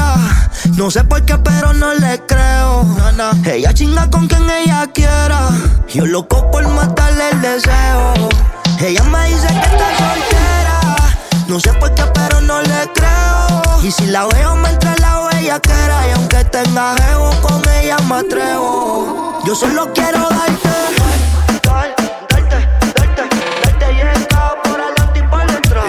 No 0.75 0.89
sé 0.89 1.03
por 1.03 1.21
qué 1.23 1.37
pero 1.37 1.73
no 1.73 1.93
le 1.93 2.19
creo. 2.25 2.85
Ella 3.45 3.73
chinga 3.73 4.09
con 4.09 4.27
quien 4.27 4.49
ella 4.49 4.87
quiera. 4.93 5.49
Yo 5.87 6.05
loco 6.05 6.49
por 6.51 6.67
matarle 6.67 7.29
el 7.31 7.41
deseo. 7.41 8.13
Ella 8.79 9.03
me 9.03 9.27
dice 9.27 9.47
que 9.47 9.53
está 9.53 9.87
soltera. 9.97 10.95
No 11.47 11.59
sé 11.59 11.73
por 11.73 11.93
qué 11.93 12.03
pero 12.13 12.41
no 12.41 12.61
le 12.61 12.91
creo. 12.93 13.61
Y 13.83 13.91
si 13.91 14.05
la 14.07 14.25
veo 14.25 14.55
me 14.55 14.69
entra 14.69 14.95
la 14.99 15.27
bella 15.27 15.59
que 15.59 15.71
era 15.71 16.07
Y 16.07 16.11
aunque 16.11 16.43
tenga 16.45 16.95
jevo 16.97 17.31
con 17.41 17.61
ella 17.69 17.97
me 18.07 18.15
atrevo. 18.15 19.41
Yo 19.45 19.55
solo 19.55 19.91
quiero 19.93 20.19
darte. 20.29 20.69
Darte, 21.63 22.03
darte, 22.29 22.69
darte, 22.95 23.23
darte 23.63 23.93
y 23.93 23.99
está 23.99 24.55
por 24.63 24.79
adelante 24.79 25.19
y 25.19 25.23
por 25.23 25.51
dentro 25.51 25.83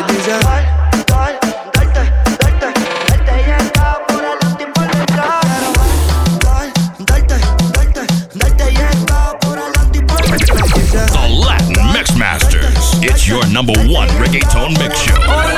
number 13.53 13.75
one 13.87 14.09
reggaeton 14.09 14.79
mix 14.79 14.99
show. 14.99 15.52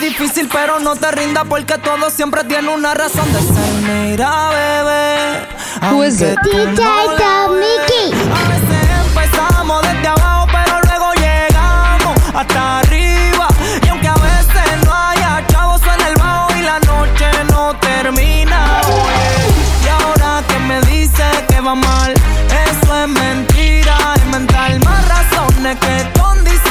Difícil, 0.00 0.48
pero 0.50 0.78
no 0.80 0.96
te 0.96 1.10
rindas 1.10 1.44
porque 1.48 1.76
todo 1.78 2.10
siempre 2.10 2.44
tiene 2.44 2.68
una 2.68 2.94
razón 2.94 3.30
de 3.32 3.40
ser. 3.40 3.72
Mira, 3.82 4.50
bebé. 4.50 5.48
Who 5.90 6.04
is 6.04 6.20
it? 6.20 6.38
DJ 6.42 6.82
no 6.82 7.52
Mickey. 7.54 8.12
A 8.12 8.48
veces 8.48 8.90
empezamos 9.06 9.82
desde 9.82 10.08
abajo, 10.08 10.46
pero 10.52 10.80
luego 10.82 11.12
llegamos 11.14 12.16
hasta 12.34 12.78
arriba. 12.80 13.48
Y 13.84 13.88
aunque 13.88 14.08
a 14.08 14.14
veces 14.14 14.84
no 14.86 14.94
haya 14.94 15.44
chavos 15.48 15.80
en 15.82 16.06
el 16.06 16.14
bajo 16.14 16.56
y 16.56 16.62
la 16.62 16.78
noche 16.80 17.26
no 17.50 17.74
termina. 17.80 18.80
oye. 18.86 19.84
Y 19.84 19.88
ahora 19.88 20.42
que 20.46 20.58
me 20.60 20.80
dice 20.82 21.24
que 21.48 21.60
va 21.60 21.74
mal, 21.74 22.14
eso 22.14 23.02
es 23.02 23.08
mentira. 23.08 23.96
Inventar 24.24 24.78
más 24.84 25.08
razones 25.08 25.76
que 25.80 26.11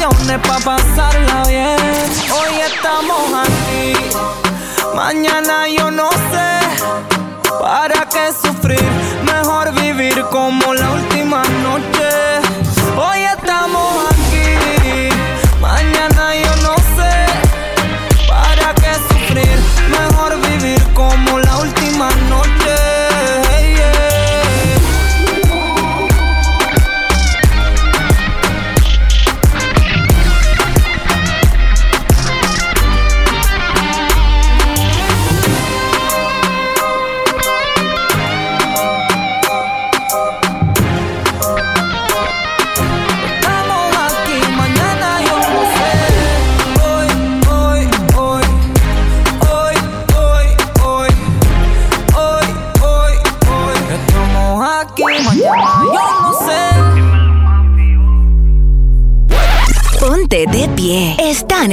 para 0.09 0.59
pasarla 0.59 1.43
bien. 1.47 1.77
Hoy 2.33 2.59
estamos 2.59 3.21
aquí, 3.43 3.93
mañana 4.95 5.67
yo 5.67 5.91
no 5.91 6.09
sé. 6.09 6.59
¿Para 7.59 8.07
qué 8.09 8.31
sufrir? 8.33 8.81
Mejor 9.23 9.71
vivir 9.73 10.25
como 10.31 10.73
la 10.73 10.89
última 10.91 11.43
noche. 11.61 12.10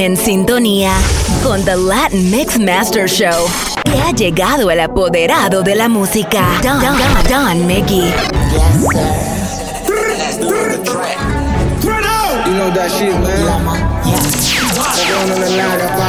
En 0.09 0.17
sintonía 0.17 0.93
con 1.43 1.63
The 1.63 1.75
Latin 1.75 2.31
Mix 2.31 2.57
Master 2.57 3.07
Show. 3.07 3.47
Y 3.85 3.99
ha 3.99 4.11
llegado 4.11 4.71
el 4.71 4.79
apoderado 4.79 5.61
de 5.61 5.75
la 5.75 5.87
música, 5.87 6.59
Don, 6.63 6.79
Don, 6.81 6.97
Don 7.29 7.67
Mickey. 7.67 8.11
Yes, 8.51 10.37
sir. 10.39 10.79
You 12.45 12.55
know 12.55 12.71
that 12.73 12.89
shit, 12.89 13.13
man. 13.13 13.37
Yeah, 13.37 13.59
man. 15.97 16.08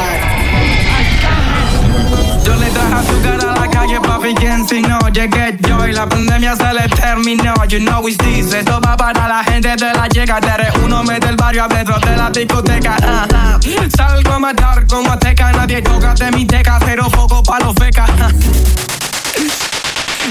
Yo 2.51 2.57
le 2.57 2.69
traje 2.69 2.93
azúcar 2.93 3.49
a 3.49 3.61
la 3.61 3.67
calle, 3.69 3.99
papi, 4.01 4.33
quien 4.35 4.67
si 4.67 4.81
no 4.81 4.99
llegué 5.13 5.57
yo 5.65 5.87
y 5.87 5.93
la 5.93 6.05
pandemia 6.05 6.53
se 6.53 6.73
le 6.73 6.89
terminó. 6.89 7.53
You 7.69 7.79
know 7.79 8.05
it's 8.09 8.17
this, 8.17 8.53
esto 8.53 8.81
va 8.81 8.97
para 8.97 9.25
la 9.25 9.41
gente 9.45 9.69
de 9.69 9.93
la 9.93 10.05
llega. 10.09 10.37
Uno 10.83 11.01
mete 11.01 11.29
el 11.29 11.37
barrio 11.37 11.63
adentro 11.63 11.97
de 11.99 12.17
la 12.17 12.29
discoteca. 12.29 12.97
Salgo 13.95 14.33
a 14.33 14.39
matar 14.39 14.85
como 14.87 15.17
teca, 15.17 15.53
nadie 15.53 15.81
toca 15.81 16.13
de 16.13 16.29
mi 16.31 16.45
teca, 16.45 16.77
cero 16.83 17.07
foco 17.09 17.41
pa' 17.41 17.59
los 17.59 17.73
fecas. 17.75 18.09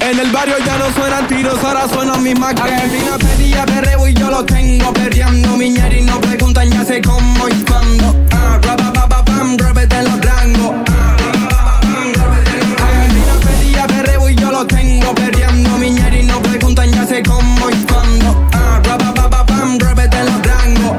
En 0.03 0.19
el 0.19 0.31
barrio 0.31 0.57
ya 0.59 0.77
no 0.77 0.93
suenan 0.93 1.27
tiros, 1.27 1.65
ahora 1.65 1.89
suenan 1.89 2.23
mis 2.23 2.39
máquinas. 2.39 2.71
Argentina 2.71 3.17
pedía 3.17 3.65
perreo 3.65 4.07
y 4.07 4.12
yo 4.12 4.31
lo 4.31 4.45
tengo 4.45 4.93
perreando. 4.93 5.57
Miñera 5.57 5.97
y 5.97 6.03
no 6.03 6.21
preguntan 6.21 6.71
ya 6.71 6.85
sé 6.85 7.00
cómo 7.00 7.49
y 7.49 7.65
cuándo. 7.65 8.15
Ah, 8.31 8.59
rapa, 8.61 8.93
pa, 8.93 9.09
pa, 9.09 9.25
pam, 9.25 9.57
repete 9.57 10.03
los 10.03 10.21
blancos. 10.21 10.90
Lo 14.61 14.67
tengo 14.67 15.14
perreando. 15.14 15.79
Miñera 15.79 16.17
y 16.17 16.23
no 16.25 16.40
preguntan 16.43 16.90
ya 16.93 17.07
sé 17.07 17.23
cómo 17.23 17.71
y 17.71 17.76
cuándo. 17.87 18.49
Ah, 18.52 18.81
rapa, 18.85 19.14
pa, 19.14 19.31
pa, 19.31 19.47
pam, 19.47 19.79
los 19.79 20.43
blancos. 20.43 20.93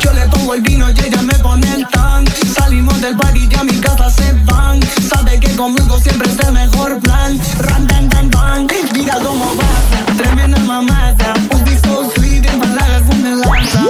Yo 0.00 0.12
le 0.12 0.26
pongo 0.28 0.54
el 0.54 0.60
vino 0.60 0.90
y 0.90 1.00
ella 1.00 1.22
me 1.22 1.34
pone 1.34 1.74
el 1.74 1.86
tan. 1.88 2.26
Salimos 2.54 3.00
del 3.00 3.14
bar 3.16 3.36
y 3.36 3.48
ya 3.48 3.64
mi 3.64 3.80
casa 3.80 4.10
se 4.10 4.32
van. 4.44 4.80
Sabe 5.10 5.40
que 5.40 5.56
conmigo 5.56 5.98
siempre 5.98 6.28
es 6.30 6.38
el 6.46 6.52
mejor 6.52 6.98
plan. 7.00 7.38
Ran, 7.58 7.86
dan, 7.86 8.08
dan, 8.08 8.30
dan. 8.30 8.66
Mira 8.92 9.18
cómo 9.24 9.54
pasa. 9.54 10.16
Tremenda 10.18 10.58
mamada. 10.58 11.34
Un 11.50 11.64
piso 11.64 12.10
sweet 12.14 12.44
en 12.46 12.60
palabras 12.60 13.02
una 13.08 13.36
lanza. 13.36 13.84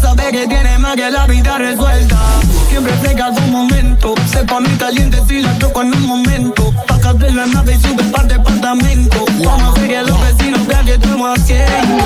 Sabe 0.00 0.30
que 0.30 0.46
tiene 0.46 0.75
más 0.86 0.96
que 0.96 1.10
la 1.10 1.26
vida 1.26 1.58
resuelta. 1.58 2.16
Siempre 2.68 2.92
pega 3.02 3.34
su 3.34 3.42
momento. 3.42 4.14
Sepa 4.30 4.60
mi 4.60 4.68
caliente 4.76 5.18
si 5.28 5.40
la 5.40 5.52
toco 5.58 5.82
en 5.82 5.92
un 5.94 6.06
momento. 6.06 6.72
Págate 6.86 7.32
la 7.32 7.46
nave 7.46 7.74
y 7.74 7.80
sube 7.80 8.04
para 8.04 8.28
departamento. 8.28 9.24
Vamos 9.44 9.76
a 9.76 9.80
ver 9.80 9.88
que 9.88 10.02
los 10.02 10.20
vecinos 10.20 10.66
vean 10.66 10.86
que 10.86 10.94
estamos 10.94 11.38
haciendo. 11.38 12.04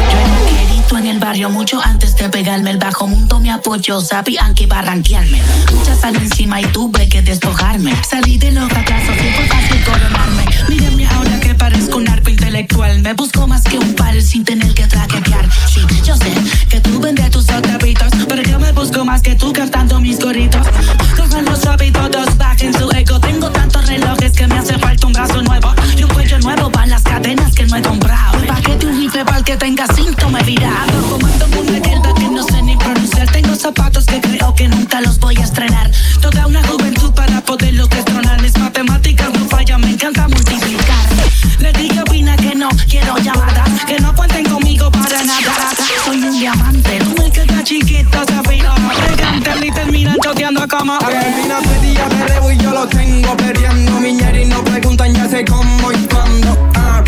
Querido 0.49 0.99
en 0.99 1.07
el 1.07 1.19
barrio 1.19 1.51
mucho 1.51 1.81
antes 1.83 2.17
de 2.17 2.29
pegarme 2.29 2.71
el 2.71 2.79
bajo 2.79 3.07
mundo 3.07 3.39
me 3.39 3.51
apoyó, 3.51 4.01
sabían 4.01 4.55
que 4.55 4.65
iba 4.65 4.79
a 4.79 4.83
rankearme. 4.83 5.41
Mucha 5.73 5.95
sal 5.95 6.17
encima 6.17 6.61
y 6.61 6.65
tuve 6.67 7.09
que 7.09 7.23
despojarme. 7.23 7.95
Salí 8.09 8.39
de 8.39 8.53
los 8.53 8.69
fracasos 8.69 9.15
y 9.17 9.31
fue 9.35 9.47
fácil 9.47 9.85
coronarme. 9.85 10.45
Mírenme 10.69 11.07
ahora 11.07 11.39
que 11.41 11.55
parezco 11.55 11.99
un 11.99 12.09
arco 12.09 12.31
Me 12.61 13.15
busco 13.15 13.47
más 13.47 13.63
que 13.63 13.79
un 13.79 13.95
par 13.95 14.21
sin 14.21 14.45
tener 14.45 14.75
que 14.75 14.87
traquetear. 14.87 15.49
Sí, 15.67 15.81
yo 16.05 16.15
sé 16.15 16.31
que 16.69 16.79
tú 16.81 17.01
vendes 17.01 17.31
tus 17.31 17.49
octavitos, 17.49 18.11
pero 18.29 18.43
yo 18.43 18.61
me 18.61 18.71
busco 18.73 19.03
más 19.03 19.23
que 19.23 19.35
tú 19.35 19.51
cantando 19.51 19.99
mis 19.99 20.19
coritos. 20.19 20.67
Cojan 21.17 21.47
los 21.47 21.65
hábitos, 21.65 22.11
todos 22.11 22.37
bajen 22.37 22.75
su 22.75 22.91
ego. 22.91 23.19
Tengo 23.19 23.51
tantos 23.51 23.87
relojes 23.87 24.33
que 24.33 24.47
me 24.47 24.59
hace 24.59 24.79
falta 24.79 25.07
un 25.07 25.15
brazo 25.15 25.41
nuevo 25.41 25.73
y 25.97 26.03
un 26.03 26.11
cuello 26.11 26.39
nuevo 26.41 26.71
para 26.71 26.87
las 26.89 27.03
cadenas 27.03 27.55
que 27.55 27.65
no 27.67 27.77
he 27.77 27.83
comprado. 27.83 28.39
Un 28.39 28.47
paquete, 28.47 28.87
un 28.87 29.01
jife 29.01 29.25
para 29.25 29.39
el 29.39 29.45
que 29.45 29.57
tenga 29.57 29.87
síntoma 29.95 30.41
virado. 30.41 31.09
Comando 31.09 31.47
una 31.63 31.79
hierba 31.79 32.15
que 32.15 32.29
no 32.29 32.43
sé 32.43 32.63
ni 32.63 32.77
pronunciar. 32.77 33.27
Tengo 33.33 33.55
zapatos 33.55 34.05
que 34.05 34.21
creo 34.21 34.55
que 34.55 34.69
nunca 34.69 35.01
los 35.01 35.19
voy 35.19 35.37
a 35.39 35.45
estrenar. 35.45 35.91
Toda 36.21 36.47
una 36.47 36.63
juventud 36.65 37.11
para 37.15 37.41
poderlos 37.41 37.89
destronar. 37.89 38.43
Mis 38.43 38.57
matemáticas 38.59 39.33
no 39.33 39.49
fallan, 39.49 39.81
me 39.81 39.93
encanta 39.93 40.29
multiplicar. 40.29 41.07
Le 41.59 41.73
que 41.73 42.10
no 42.61 42.69
quiero 42.87 43.17
llamadas, 43.17 43.85
que 43.87 43.99
no 44.01 44.15
cuenten 44.15 44.45
conmigo 44.45 44.91
para 44.91 45.25
nada. 45.25 45.73
Soy 46.05 46.23
un 46.23 46.39
diamante, 46.39 46.99
tú 46.99 47.23
me 47.23 47.31
quedas 47.31 47.65
chiquito, 47.65 48.19
Zafiro. 48.27 48.75
Elegante, 49.07 49.51
ni 49.63 49.71
terminan 49.71 50.17
choteando 50.23 50.69
cama. 50.69 50.99
Argentina 50.99 51.59
pedía 51.61 52.07
perreo 52.07 52.53
y 52.53 52.59
yo 52.59 52.71
lo 52.73 52.87
tengo 52.87 53.35
perreando. 53.39 53.93
Miñera 54.01 54.39
y 54.39 54.45
no 54.45 54.63
preguntan 54.63 55.15
ya 55.15 55.27
sé 55.27 55.43
cómo 55.47 55.91
y 55.91 56.07
cuándo. 56.07 56.71
Ah, 56.75 57.03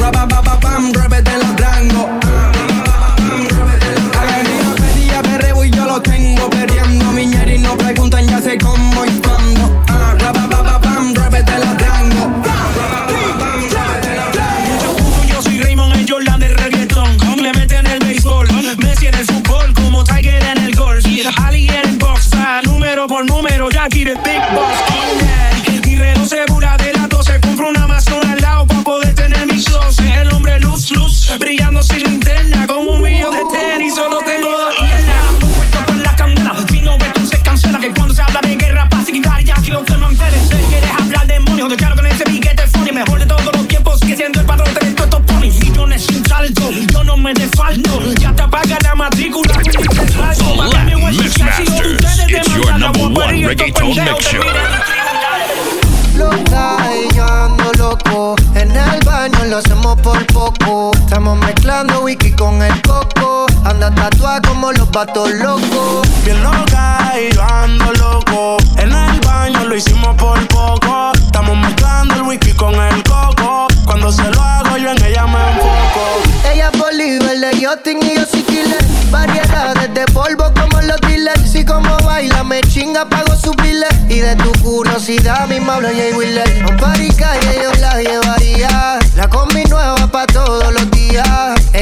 vatos 65.07 65.33
locos. 65.33 66.07
Bien 66.25 66.41
loca 66.45 67.13
y 67.19 67.35
yo 67.35 67.43
ando 67.43 67.93
loco. 67.95 68.57
En 68.77 68.93
el 68.93 69.21
baño 69.21 69.65
lo 69.65 69.75
hicimos 69.75 70.15
por 70.17 70.39
poco. 70.47 71.13
Estamos 71.15 71.57
mezclando 71.57 72.15
el 72.15 72.23
whisky 72.23 72.53
con 72.53 72.75
el 72.75 73.03
coco. 73.03 73.67
Cuando 73.85 74.13
se 74.13 74.31
lo 74.31 74.41
hago 74.41 74.77
yo 74.77 74.91
en 74.91 75.05
ella 75.05 75.27
me 75.27 75.41
enfoco. 75.51 76.05
Ella 76.53 76.71
es 76.73 76.79
Bolívar 76.79 77.37
de 77.37 77.61
yachting 77.61 77.99
y 78.03 78.15
yo 78.15 78.27
soy 78.27 78.43
killer. 78.43 78.85
Variedades 79.11 79.93
de 79.93 80.05
polvo 80.07 80.45
como 80.55 80.81
los 80.83 81.01
dealers. 81.01 81.51
Si 81.51 81.65
como 81.65 81.97
baila 82.05 82.45
me 82.45 82.61
chinga, 82.61 83.05
pago 83.09 83.35
su 83.35 83.51
pile. 83.53 83.89
Y 84.09 84.21
de 84.21 84.37
tu 84.37 84.53
curiosidad 84.63 85.49
misma 85.49 85.77
habla 85.77 85.91
Jay 85.91 86.13
Wheeler. 86.13 86.65
A 86.65 86.77
party 86.77 87.09
calle 87.15 87.61
yo 87.61 87.73
la 87.81 88.01
llevaría. 88.01 88.99
La 89.17 89.29
combi 89.29 89.65
nueva 89.65 90.07
pa' 90.07 90.27
todos 90.27 90.73
los. 90.73 90.82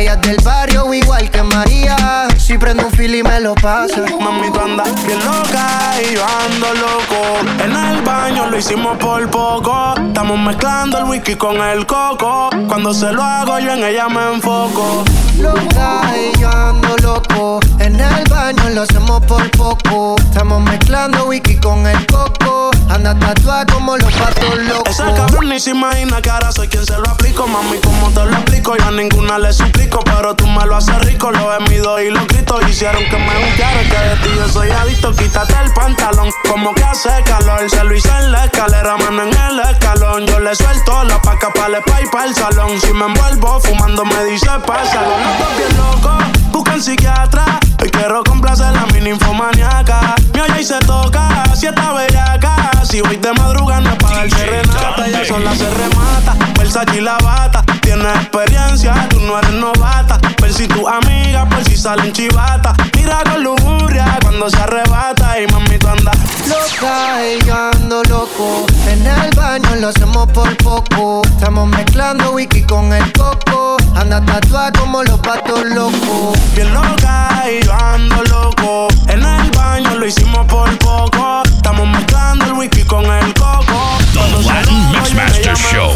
Ella 0.00 0.14
es 0.14 0.22
del 0.22 0.38
barrio 0.42 0.94
igual 0.94 1.30
que 1.30 1.42
María. 1.42 2.26
Si 2.38 2.56
prendo 2.56 2.86
un 2.86 2.90
fil 2.90 3.14
y 3.16 3.22
me 3.22 3.38
lo 3.38 3.54
pasa. 3.54 4.02
Mami, 4.18 4.50
tú 4.50 4.58
andas 4.58 4.88
bien 5.06 5.18
loca 5.26 5.92
y 6.00 6.14
yo 6.14 6.24
ando 6.24 6.72
loco. 6.72 7.62
En 7.62 7.76
el 7.76 8.00
baño 8.00 8.46
lo 8.46 8.56
hicimos 8.56 8.96
por 8.96 9.28
poco. 9.28 9.94
Estamos 9.98 10.38
mezclando 10.38 10.96
el 10.96 11.04
whisky 11.04 11.36
con 11.36 11.56
el 11.60 11.84
coco. 11.84 12.48
Cuando 12.66 12.94
se 12.94 13.12
lo 13.12 13.22
hago 13.22 13.58
yo 13.58 13.74
en 13.74 13.84
ella 13.84 14.08
me 14.08 14.36
enfoco. 14.36 15.04
Loca 15.38 16.00
y 16.16 16.38
yo 16.38 16.48
ando 16.48 16.96
loco. 16.96 17.60
En 17.78 18.00
el 18.00 18.24
baño 18.24 18.70
lo 18.70 18.80
hacemos 18.80 19.20
por 19.26 19.50
poco. 19.50 20.16
Estamos 20.18 20.62
mezclando 20.62 21.26
whisky 21.26 21.56
con 21.56 21.86
el 21.86 22.06
coco. 22.06 22.70
Anda 22.90 23.16
tatuada 23.16 23.64
como 23.66 23.96
los 23.96 24.12
patos 24.12 24.58
locos. 24.66 24.88
Esa 24.90 25.14
cabrón 25.14 25.48
ni 25.48 25.60
se 25.60 25.70
imagina 25.70 26.20
que 26.20 26.28
ahora 26.28 26.50
soy 26.50 26.66
quien 26.66 26.84
se 26.84 26.98
lo 26.98 27.08
aplico. 27.08 27.46
Mami, 27.46 27.78
como 27.78 28.10
te 28.10 28.24
lo 28.24 28.32
explico, 28.32 28.76
yo 28.76 28.84
a 28.84 28.90
ninguna 28.90 29.38
le 29.38 29.52
suplico. 29.52 30.00
Pero 30.00 30.34
tú 30.34 30.46
me 30.48 30.66
lo 30.66 30.76
haces 30.76 30.98
rico, 31.04 31.30
lo 31.30 31.54
he 31.54 31.60
mido 31.68 32.00
y 32.00 32.10
lo 32.10 32.26
grito. 32.26 32.60
Hicieron 32.68 33.04
que 33.04 33.16
me 33.16 33.46
gustara, 33.46 33.82
que 33.82 34.08
de 34.08 34.16
ti 34.16 34.36
yo 34.36 34.48
soy 34.48 34.70
adicto. 34.70 35.14
Quítate 35.14 35.54
el 35.64 35.72
pantalón, 35.72 36.30
como 36.48 36.74
que 36.74 36.82
hace 36.82 37.10
calor. 37.24 37.70
Se 37.70 37.84
lo 37.84 37.94
hice 37.94 38.10
en 38.10 38.32
la 38.32 38.46
escalera, 38.46 38.96
mano 38.96 39.22
en 39.22 39.28
el 39.28 39.60
escalón. 39.70 40.26
Yo 40.26 40.40
le 40.40 40.54
suelto 40.56 41.04
la 41.04 41.22
paca 41.22 41.52
para 41.52 41.78
el 41.78 41.84
pa' 41.84 42.02
y 42.02 42.06
pa' 42.08 42.24
el 42.24 42.34
salón. 42.34 42.80
Si 42.80 42.92
me 42.92 43.06
envuelvo 43.06 43.60
fumando, 43.60 44.04
me 44.04 44.24
dice 44.24 44.50
pásalo. 44.66 45.10
Los 45.10 45.38
dos 45.38 45.56
bien 45.56 45.76
locos, 45.76 46.24
buscan 46.50 46.82
psiquiatra. 46.82 47.60
Hoy 47.80 47.90
quiero 47.90 48.24
complacer 48.24 48.72
la 48.74 48.84
mini 48.86 49.10
infomaniaca. 49.10 50.16
Mi 50.34 50.40
olla 50.40 50.60
y 50.60 50.64
se 50.64 50.78
toca, 50.80 51.44
si 51.54 51.66
está 51.66 51.92
bellaca. 51.92 52.79
Si 52.90 53.00
voy 53.02 53.16
de 53.18 53.32
no 53.32 53.90
es 53.90 53.96
para 54.02 54.24
el 54.24 54.32
serenata. 54.32 55.08
Ya 55.08 55.24
son 55.24 55.44
las 55.44 55.56
se 55.56 55.70
remata, 55.70 56.34
Versace 56.58 56.96
y 56.96 57.00
la 57.00 57.18
bata. 57.18 57.62
Tiene 57.82 58.02
tienes 58.02 58.16
experiencia, 58.16 59.08
tú 59.08 59.20
no 59.20 59.38
eres 59.38 59.52
novata. 59.52 60.18
Ven 60.42 60.52
si 60.52 60.66
tu 60.66 60.88
amiga, 60.88 61.48
por 61.48 61.64
si 61.64 61.76
salen 61.76 62.12
chivata. 62.12 62.74
Mira 62.96 63.22
con 63.22 63.44
lujuria 63.44 64.18
cuando 64.22 64.50
se 64.50 64.56
arrebata 64.56 65.40
y 65.40 65.46
mami 65.52 65.78
tú 65.78 65.86
andas 65.86 66.16
loca 66.48 67.24
y 67.24 67.44
yo 67.44 67.54
ando 67.72 68.02
loco. 68.04 68.66
En 68.88 69.06
el 69.06 69.30
baño 69.36 69.76
lo 69.76 69.88
hacemos 69.88 70.28
por 70.30 70.56
poco. 70.56 71.22
Estamos 71.26 71.68
mezclando 71.68 72.32
wiki 72.32 72.62
con 72.62 72.92
el 72.92 73.12
coco. 73.12 73.76
Anda 73.96 74.20
tatuada 74.24 74.72
como 74.72 75.02
los 75.02 75.18
patos 75.20 75.64
locos. 75.66 76.38
Bien 76.54 76.72
loca 76.72 77.44
y 77.50 77.64
yo 77.64 77.72
ando 77.72 78.22
loco. 78.24 78.88
En 79.08 79.24
el 79.24 79.50
baño 79.50 79.94
lo 79.96 80.06
hicimos 80.06 80.46
por 80.46 80.76
poco. 80.78 81.42
Estamos 81.44 81.88
mezclando 81.88 82.44
el 82.46 82.52
wiki 82.54 82.84
con 82.84 83.04
el 83.04 83.34
coco. 83.34 83.98
The 84.12 84.42
Latin 84.46 84.90
Mixmaster 84.92 85.56
Show. 85.56 85.90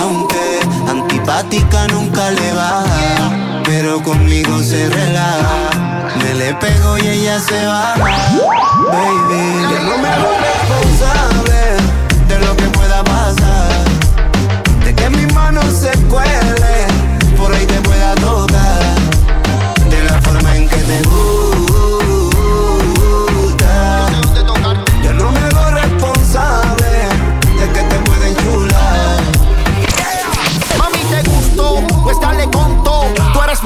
Aunque 0.00 0.60
antipática 0.88 1.86
nunca 1.88 2.30
le 2.30 2.52
baja, 2.52 3.30
pero 3.64 4.02
conmigo 4.02 4.62
se 4.62 4.88
relaja. 4.88 5.70
Me 6.22 6.34
le 6.34 6.54
pego 6.54 6.98
y 6.98 7.06
ella 7.08 7.40
se 7.40 7.66
va. 7.66 7.94
Baby, 7.96 9.66
que 9.68 9.80
no 9.84 9.98
me 9.98 10.08
hago 10.08 10.30
responsable 10.40 11.76
de 12.28 12.38
lo 12.46 12.56
que 12.56 12.64
pueda 12.64 13.04
pasar. 13.04 13.84
De 14.84 14.94
que 14.94 15.10
mis 15.10 15.32
manos 15.34 15.66
se 15.66 15.90
cuelen, 16.08 16.54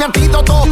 mi 0.02 0.06
antídoto, 0.06 0.64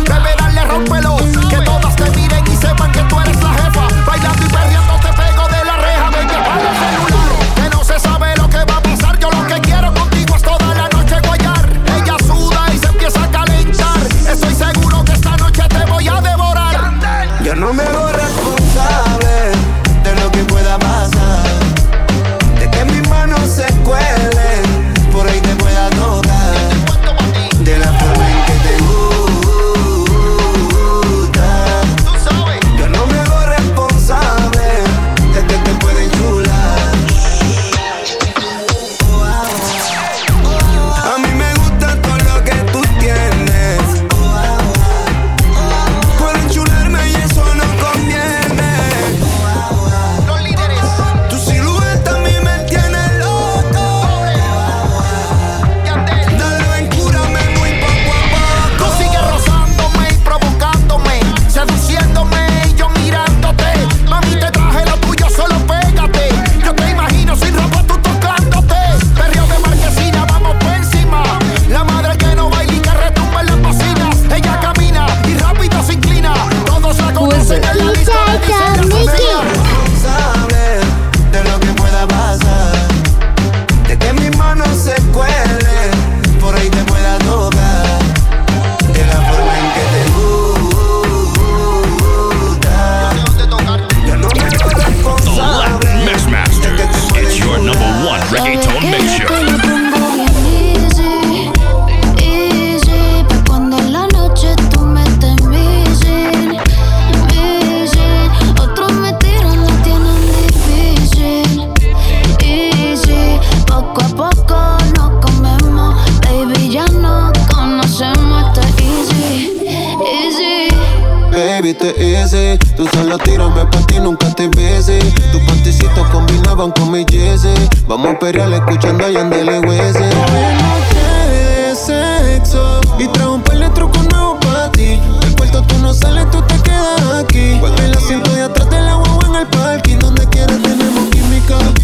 a 129.04 129.10
Yandele 129.10 129.60
Wese. 129.60 129.98
de 130.00 131.74
sexo 131.74 132.80
y 132.98 133.06
trae 133.08 133.26
un 133.26 133.42
par 133.42 133.58
de 133.58 133.68
trucos 133.70 134.02
nuevos 134.10 134.38
para 134.44 134.70
ti. 134.72 135.00
Del 135.20 135.36
cuarto 135.36 135.62
tú 135.62 135.78
no 135.78 135.94
sales, 135.94 136.30
tú 136.30 136.42
te 136.42 136.54
quedas 136.62 137.24
aquí. 137.24 137.52
En 137.52 137.84
el 137.84 137.96
asiento 137.96 138.30
de 138.32 138.42
atrás 138.42 138.68
de 138.68 138.80
la 138.80 138.94
guagua 138.96 139.26
en 139.28 139.34
el 139.36 139.46
parking. 139.46 139.89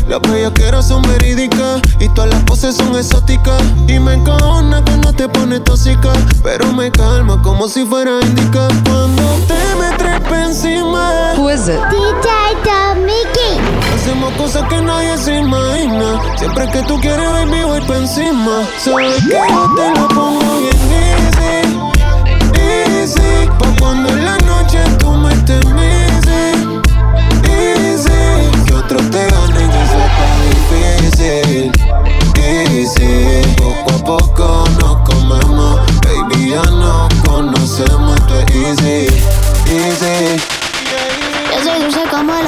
Las 0.08 0.20
bellaqueras 0.20 0.86
son 0.88 1.02
verídicas 1.02 1.82
y 1.98 2.08
todas 2.10 2.30
las 2.30 2.42
poses 2.44 2.76
son 2.76 2.94
exóticas. 2.96 3.60
Y 3.88 3.98
me 3.98 4.14
encojona 4.14 4.82
cuando 4.84 5.12
te 5.12 5.28
pones 5.28 5.64
tóxica. 5.64 6.12
Pero 6.42 6.72
me 6.72 6.90
calma 6.90 7.40
como 7.42 7.68
si 7.68 7.84
fuera 7.84 8.20
indica. 8.22 8.68
Cuando 8.84 9.22
te 9.48 9.74
me 9.80 9.96
trepa 9.96 10.44
encima. 10.44 11.34
Who 11.36 11.50
is 11.50 11.68
it? 11.68 11.80
DJ 11.90 12.46
Mickey 13.04 13.60
Hacemos 13.94 14.32
cosas 14.34 14.62
que 14.68 14.80
nadie 14.80 15.16
se 15.18 15.38
imagina. 15.38 16.20
Siempre 16.38 16.68
que 16.70 16.82
tú 16.82 16.98
quieres, 17.00 17.28
baby, 17.28 17.62
voy 17.64 17.80
pa' 17.82 17.96
encima. 17.96 18.62
Sabes 18.78 19.22
que 19.24 19.34
yo 19.34 19.74
te 19.76 20.00
lo 20.00 20.08
pongo 20.08 20.60
bien 20.60 20.76
easy, 20.92 21.62
easy. 22.54 23.48
Pa' 23.58 23.74
cuando 23.80 24.08
en 24.10 24.24
la 24.24 24.38
noche 24.38 24.78
tú 24.98 25.10
me 25.12 25.32
estés 25.32 25.64
missing, 25.66 26.82
easy. 27.44 28.64
Que 28.66 28.74
otros 28.74 29.10
te 29.10 29.26
eso 29.26 29.65
está 30.16 30.28
difícil, 30.42 31.72
easy. 32.36 33.42
Poco 33.56 33.90
a 33.90 34.04
poco 34.04 34.64
nos 34.80 34.96
comemos, 35.08 35.80
baby, 36.02 36.50
ya 36.50 36.62
nos 36.62 37.12
conocemos. 37.26 38.16
Esto 38.16 38.40
es 38.40 38.80
easy, 38.80 39.06
easy. 39.70 40.42
Yo 41.50 41.64
soy 41.64 41.82
dulce 41.82 42.02
como 42.10 42.32
el 42.34 42.46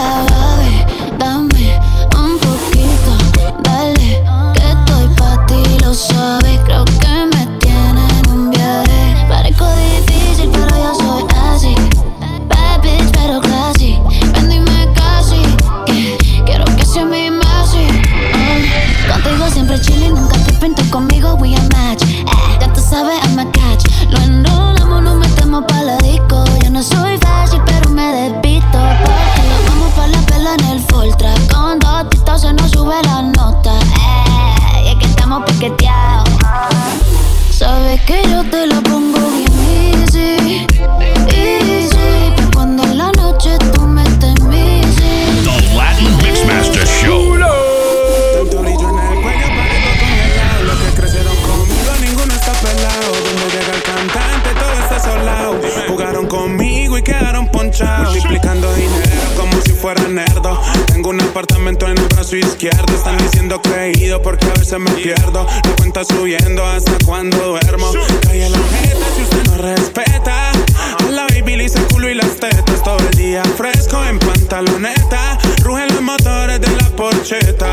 porcheta. 76.99 77.71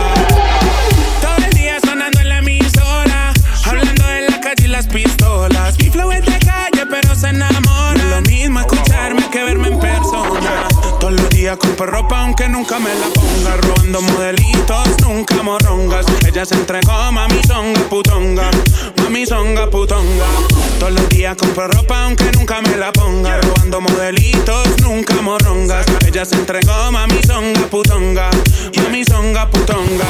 Todo 1.20 1.46
el 1.48 1.54
día 1.58 1.80
sonando 1.84 2.20
en 2.20 2.30
la 2.30 2.38
emisora. 2.38 3.34
Hablando 3.66 4.06
de 4.06 4.30
la 4.30 4.40
calle 4.40 4.68
las 4.68 4.86
pistolas. 4.86 5.76
Mi 5.80 5.90
flow 5.90 6.12
es 6.12 6.24
de 6.24 6.38
calle, 6.46 6.86
pero 6.88 7.16
se 7.16 7.30
enamora. 7.30 8.04
Lo 8.08 8.22
mismo 8.22 8.60
escucharme 8.60 9.28
que 9.32 9.44
verme 9.44 9.70
en 9.70 9.80
persona. 9.80 10.68
Todos 11.00 11.14
los 11.14 11.30
días 11.32 11.58
compro 11.58 11.88
ropa 11.88 12.20
aunque 12.22 12.48
nunca 12.48 12.78
me 12.78 12.94
la 12.94 13.08
ponga. 13.08 13.58
Robando 13.58 14.02
modelitos, 14.04 15.02
nunca 15.02 15.42
morrongas. 15.42 16.06
Ella 16.28 16.46
se 16.46 16.54
entregó, 16.54 17.12
mami 17.12 17.42
songa 17.48 17.82
putonga. 17.90 18.52
Mami 19.06 19.24
songa 19.24 19.70
putonga. 19.70 20.26
Todos 20.80 20.94
los 20.94 21.10
días 21.10 21.38
compro 21.38 21.68
ropa 21.68 22.06
aunque 22.06 22.32
nunca 22.32 22.60
me 22.64 22.76
la 22.76 22.92
ponga. 22.92 23.40
Robando 23.40 23.80
modelitos, 23.82 24.82
nunca 24.82 25.14
morrongas. 25.22 25.86
Ella 26.08 26.26
se 26.26 26.34
entregó, 26.36 26.92
mami 26.92 27.22
songa 27.22 27.62
putonga. 27.70 28.32
Mami 28.78 29.06
songa 29.06 29.48
putonga. 29.48 30.06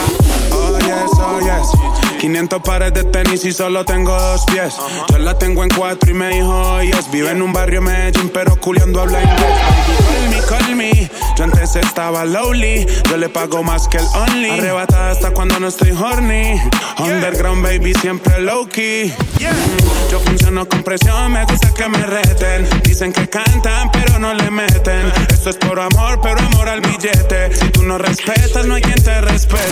Oh 0.51 0.79
yes, 0.79 1.11
oh 1.19 1.39
yes. 1.41 2.21
500 2.21 2.61
pares 2.61 2.93
de 2.93 3.03
tenis 3.03 3.43
y 3.43 3.51
solo 3.51 3.83
tengo 3.83 4.17
dos 4.17 4.45
pies. 4.45 4.75
Yo 5.09 5.17
la 5.17 5.37
tengo 5.37 5.63
en 5.63 5.69
cuatro 5.71 6.09
y 6.09 6.13
me 6.13 6.29
dijo 6.29 6.81
yes. 6.81 7.11
Vive 7.11 7.31
en 7.31 7.41
un 7.41 7.51
barrio 7.51 7.81
Medellín, 7.81 8.29
pero 8.33 8.55
culiando 8.55 9.01
habla 9.01 9.21
inglés. 9.21 9.59
Call 10.07 10.29
me, 10.29 10.41
call 10.47 10.75
me. 10.75 11.11
Yo 11.37 11.43
antes 11.43 11.75
estaba 11.75 12.23
lowly. 12.23 12.87
Yo 13.09 13.17
le 13.17 13.27
pago 13.27 13.61
más 13.61 13.89
que 13.89 13.97
el 13.97 14.05
only. 14.15 14.51
Arrebatada 14.51 15.11
hasta 15.11 15.31
cuando 15.31 15.59
no 15.59 15.67
estoy 15.67 15.91
horny. 15.91 16.61
Underground 16.97 17.61
baby, 17.61 17.93
siempre 17.93 18.39
low 18.39 18.67
key. 18.69 18.84
Yo 20.11 20.19
funciono 20.19 20.67
con 20.67 20.83
presión, 20.83 21.31
me 21.31 21.43
gusta 21.45 21.73
que 21.73 21.89
me 21.89 22.05
reten. 22.05 22.67
Dicen 22.83 23.11
que 23.11 23.27
cantan, 23.27 23.91
pero 23.91 24.19
no 24.19 24.33
le 24.33 24.51
meten. 24.51 25.11
Esto 25.29 25.49
es 25.49 25.57
por 25.57 25.79
amor, 25.79 26.19
pero 26.21 26.39
amor 26.39 26.69
al 26.69 26.81
billete. 26.81 27.55
Si 27.55 27.69
tú 27.69 27.83
no 27.83 27.97
respetas, 27.97 28.65
no 28.65 28.75
hay 28.75 28.83
quien 28.83 29.03
te 29.03 29.21
respete. 29.21 29.63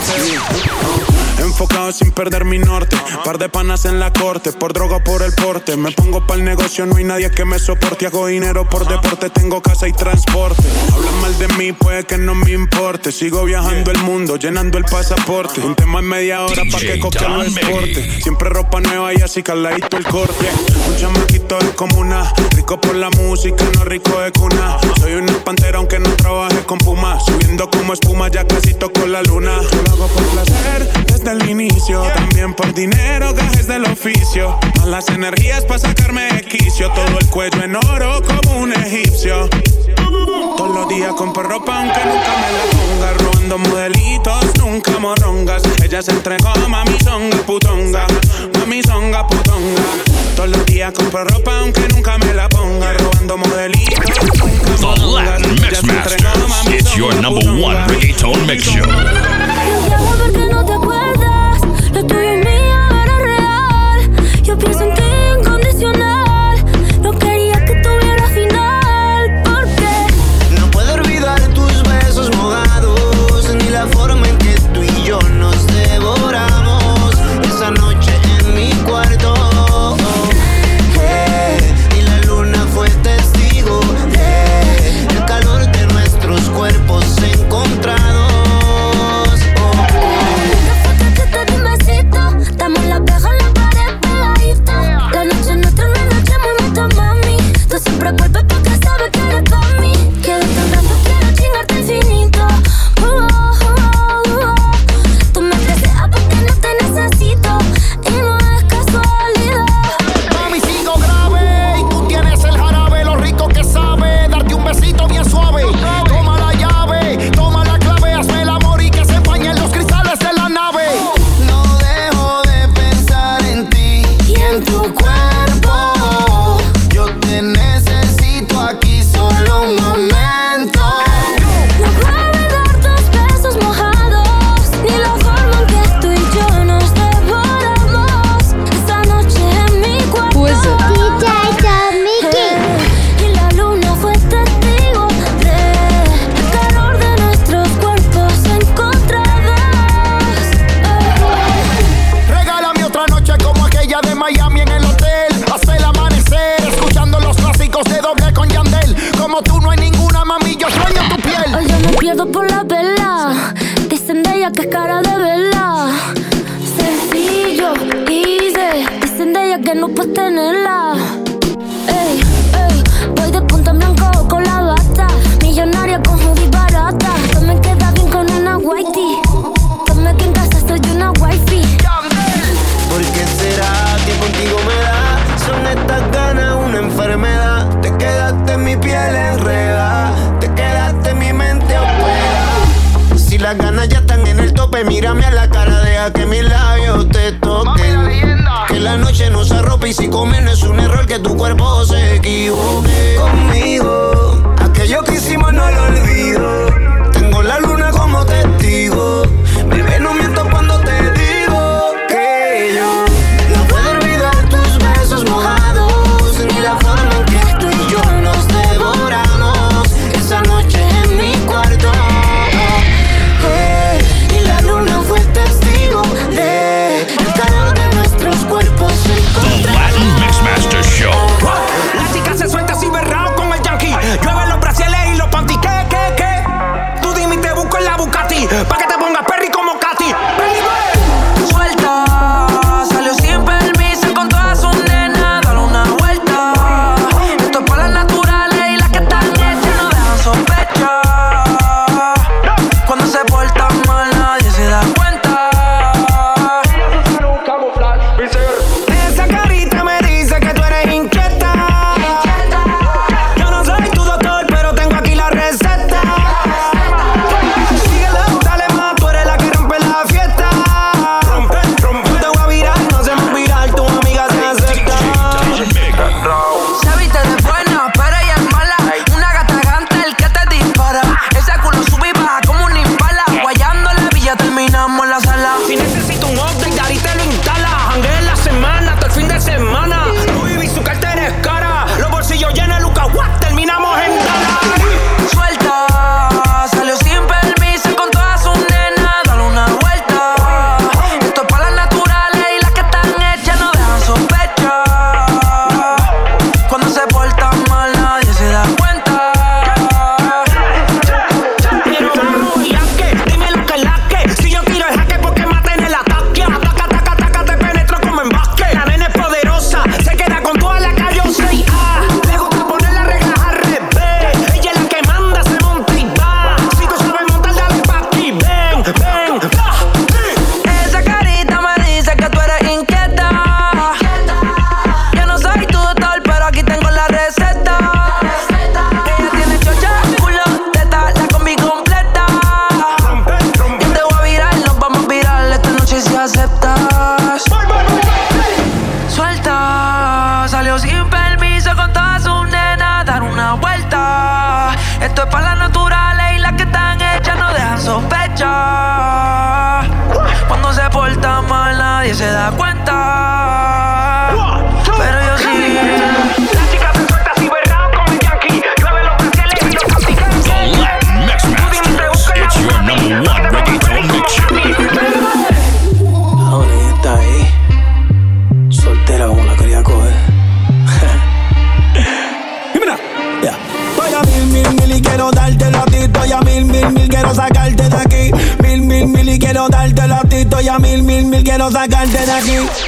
Enfocado 1.39 1.91
sin 1.91 2.12
perder 2.12 2.45
mi 2.45 2.58
norte. 2.58 2.97
Par 3.23 3.38
de 3.38 3.49
panas 3.49 3.86
en 3.86 3.99
la 3.99 4.12
corte, 4.12 4.52
por 4.52 4.73
droga 4.73 4.97
o 4.97 5.04
por 5.04 5.21
el 5.21 5.34
porte. 5.34 5.78
Me 5.78 5.91
pongo 5.91 6.26
pa'l 6.26 6.43
negocio, 6.43 6.86
no 6.86 6.95
hay 6.95 7.04
nadie 7.04 7.30
que 7.30 7.45
me 7.45 7.60
soporte. 7.60 8.08
Hago 8.08 8.28
dinero 8.28 8.67
por 8.67 8.88
deporte, 8.88 9.30
tengo 9.30 9.62
casa 9.62 9.88
y 9.88 9.93
transporte. 9.93 10.63
Hablan 10.93 11.21
mal 11.21 11.38
de 11.38 11.47
mí, 11.49 11.71
puede 11.73 12.04
que 12.04 12.17
no 12.17 12.34
me 12.34 12.52
importe. 12.52 13.12
Sigo 13.12 13.45
viajando 13.45 13.91
el 13.91 13.99
mundo, 13.99 14.38
llenando 14.38 14.78
el 14.78 14.86
pasaporte. 14.86 15.62
Un 15.62 15.76
tema 15.76 15.99
en 15.99 16.06
media 16.06 16.43
hora 16.43 16.63
pa' 16.71 16.80
que 16.80 16.99
coque 16.99 17.28
lo 17.28 17.43
esporte. 17.43 18.21
Siempre 18.21 18.49
ropa 18.49 18.80
nueva 18.82 19.03
y 19.12 19.22
así 19.22 19.44
caladito 19.44 19.98
el 19.98 20.06
corte. 20.06 20.50
Un 20.88 20.96
chamaquito 20.98 21.58
de 21.60 21.72
comuna, 21.72 22.32
rico 22.56 22.80
por 22.80 22.96
la 22.96 23.10
música, 23.10 23.63
no 23.76 23.84
rico 23.84 24.20
de 24.20 24.32
cuna. 24.32 24.78
Soy 25.00 25.16
una 25.16 25.34
pantera 25.44 25.80
aunque 25.80 26.00
no 26.00 26.10
trabaje 26.12 26.63
con 26.66 26.78
Puma. 26.78 27.20
Subiendo 27.20 27.70
como 27.70 27.94
espuma, 27.94 28.30
ya 28.30 28.46
casi 28.46 28.74
toco 28.74 29.06
la 29.06 29.22
luna. 29.24 29.60
Yo 29.62 29.82
lo 29.84 29.92
hago 29.92 30.08
por 30.08 30.24
placer 30.28 30.89
desde 31.08 31.32
el 31.32 31.50
inicio. 31.50 32.04
También 32.13 32.54
por 32.54 32.74
dinero, 32.74 33.34
gajes 33.34 33.68
del 33.68 33.86
oficio. 33.86 34.58
Malas 34.80 35.10
energías 35.10 35.66
para 35.66 35.80
sacarme 35.80 36.32
de 36.34 36.42
quicio. 36.44 36.92
Todo 36.92 37.20
el 37.20 37.28
cuello 37.28 37.63
en 37.63 37.76
oro 37.76 38.22
como 38.22 38.60
un 38.60 38.74
egipcio. 38.74 39.50
Todos 40.58 40.76
los 40.76 40.88
días 40.88 41.13
compro 41.13 41.44
ropa 41.44 41.80
aunque 41.80 42.00
nunca 42.06 42.32
me 42.38 42.52
la 42.52 42.63
ponga. 42.72 43.13
Robando 43.24 43.58
modelitos, 43.58 44.46
nunca 44.60 45.00
morrongas. 45.00 45.63
Ella 45.84 46.02
se 46.02 46.12
entregó, 46.12 46.54
mami 46.70 46.98
songa 47.04 47.38
putonga. 47.46 48.06
Mami 48.60 48.82
putonga. 49.27 49.82
Todos 50.36 50.49
los 50.49 50.65
días 50.65 50.93
compro 50.93 51.23
ropa 51.23 51.60
aunque 51.60 51.88
nunca 51.89 52.17
me 52.19 52.34
la 52.34 52.47
ponga. 52.49 52.93
Robando 52.93 53.38
modelitos, 53.38 53.99
The. 54.79 55.23
Latin 55.23 55.56
Mix 55.62 55.84
Masters. 55.84 56.23
It's 56.67 56.95
your 56.95 57.13
number 57.21 57.45
one 57.62 57.77
reggaeton 57.88 58.45
mix 58.45 58.63
show. 58.63 58.84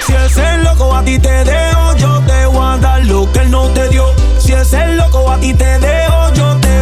Si 0.06 0.14
es 0.14 0.38
el 0.38 0.64
loco 0.64 0.96
a 0.96 1.04
ti 1.04 1.20
te 1.20 1.44
dejo, 1.44 1.96
yo 1.98 2.20
te 2.26 2.46
voy 2.48 2.66
a 2.66 2.78
dar 2.78 3.06
lo 3.06 3.32
que 3.32 3.40
él 3.40 3.52
no 3.52 3.68
te 3.70 3.88
dio. 3.90 4.06
Si 4.40 4.54
es 4.54 4.74
el 4.74 4.98
loco 4.98 5.32
a 5.32 5.38
ti 5.40 5.54
te 5.54 5.80
dejo, 5.80 6.34
yo 6.34 6.58
te 6.58 6.75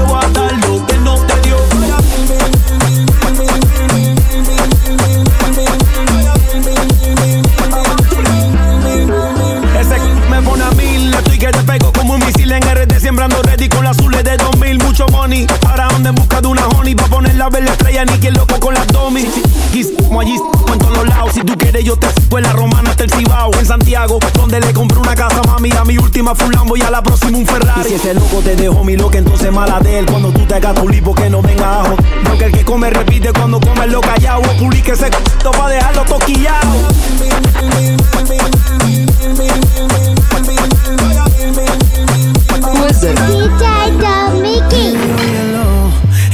Donde 24.05 24.59
le 24.59 24.73
compré 24.73 24.99
una 24.99 25.15
casa 25.15 25.41
mami 25.47 25.71
A 25.71 25.85
mi 25.85 25.97
última 25.97 26.35
fue 26.35 26.47
un 26.47 26.51
Lambo 26.53 26.75
y 26.75 26.81
a 26.81 26.91
la 26.91 27.01
próxima 27.01 27.37
un 27.37 27.47
Ferrari. 27.47 27.81
Y 27.81 27.83
si 27.89 27.93
ese 27.93 28.13
loco 28.13 28.41
te 28.43 28.53
dejó 28.53 28.83
mi 28.83 28.97
loca, 28.97 29.17
entonces 29.17 29.49
mala 29.49 29.79
de 29.79 29.99
él. 29.99 30.05
Cuando 30.05 30.29
tú 30.29 30.45
te 30.45 30.55
hagas 30.55 30.75
tu 30.75 30.89
lipo 30.89 31.15
que 31.15 31.29
no 31.29 31.41
venga 31.41 31.81
ajo. 31.81 31.95
Aunque 32.25 32.45
el 32.45 32.51
que 32.51 32.65
come 32.65 32.89
repite 32.89 33.31
cuando 33.31 33.61
come 33.61 33.87
lo 33.87 34.01
callado 34.01 34.41
Publique 34.59 34.91
ese 34.91 35.05
c***o 35.05 35.51
pa' 35.51 35.69
dejarlo 35.69 36.03
toquillado 36.03 36.69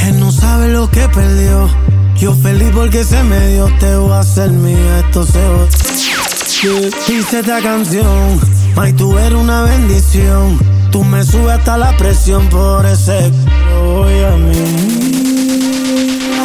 Él 0.08 0.20
no 0.20 0.32
sabe 0.32 0.70
lo 0.70 0.90
que 0.90 1.08
perdió. 1.10 1.70
Yo 2.16 2.34
feliz 2.34 2.72
porque 2.74 3.04
se 3.04 3.22
me 3.24 3.48
dio, 3.50 3.70
te 3.80 3.96
voy 3.96 4.12
a 4.12 4.20
hacer 4.20 4.50
mía, 4.50 5.00
esto 5.06 5.24
se 5.24 5.40
va. 5.40 6.09
Dice 6.62 7.40
esta 7.40 7.62
canción, 7.62 8.38
May, 8.76 8.92
tú 8.92 9.18
eres 9.18 9.40
una 9.40 9.62
bendición. 9.62 10.60
Tú 10.92 11.06
me 11.06 11.24
subes 11.24 11.58
hasta 11.58 11.78
la 11.78 11.96
presión 11.96 12.50
por 12.50 12.86
ese 12.86 13.32
voy 13.82 14.24
a 14.26 14.32
mí. 14.32 14.52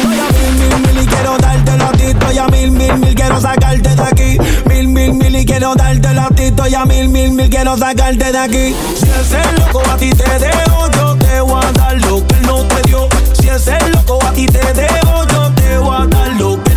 Voy 0.03 0.17
a 0.17 0.27
mil, 0.31 0.53
mil, 0.57 0.87
mil 0.87 1.03
y 1.03 1.05
quiero 1.05 1.37
darte 1.37 1.77
la 1.77 1.91
tito 1.91 2.31
y 2.31 2.37
a 2.37 2.47
mil, 2.47 2.71
mil, 2.71 2.93
mil 2.93 3.13
quiero 3.13 3.41
sacarte 3.41 3.93
de 3.93 4.01
aquí. 4.01 4.37
Mil, 4.69 4.87
mil, 4.87 5.13
mil 5.15 5.35
y 5.35 5.43
quiero 5.43 5.75
darte 5.75 6.13
la 6.13 6.29
tito 6.29 6.65
y 6.65 6.75
a 6.75 6.85
mil, 6.85 7.09
mil, 7.09 7.33
mil 7.33 7.49
quiero 7.49 7.77
sacarte 7.77 8.31
de 8.31 8.37
aquí. 8.37 8.73
Si 8.97 9.09
es 9.09 9.33
el 9.33 9.59
loco 9.59 9.83
a 9.91 9.97
ti 9.97 10.11
te 10.11 10.39
dejo, 10.39 10.91
yo 10.93 11.17
te 11.17 11.41
voy 11.41 11.61
a 11.61 11.71
dar 11.73 11.99
lo 12.05 12.25
que 12.25 12.35
él 12.35 12.41
no 12.43 12.63
te 12.63 12.81
dio. 12.87 13.09
Si 13.33 13.49
es 13.49 13.67
el 13.67 13.91
loco 13.91 14.19
a 14.25 14.31
ti 14.31 14.45
te 14.45 14.73
dejo, 14.73 15.27
yo 15.27 15.51
te 15.55 15.77
voy 15.77 15.97
a 16.01 16.05
dar 16.07 16.33
lo 16.39 16.63
que 16.63 16.74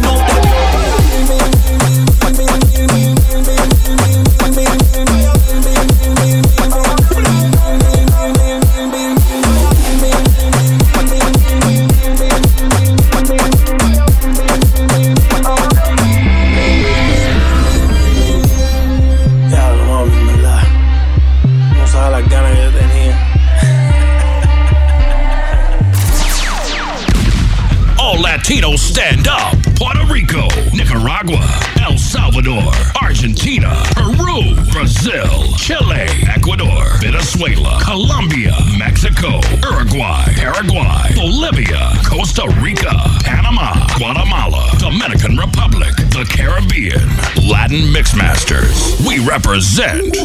represent 49.29 50.17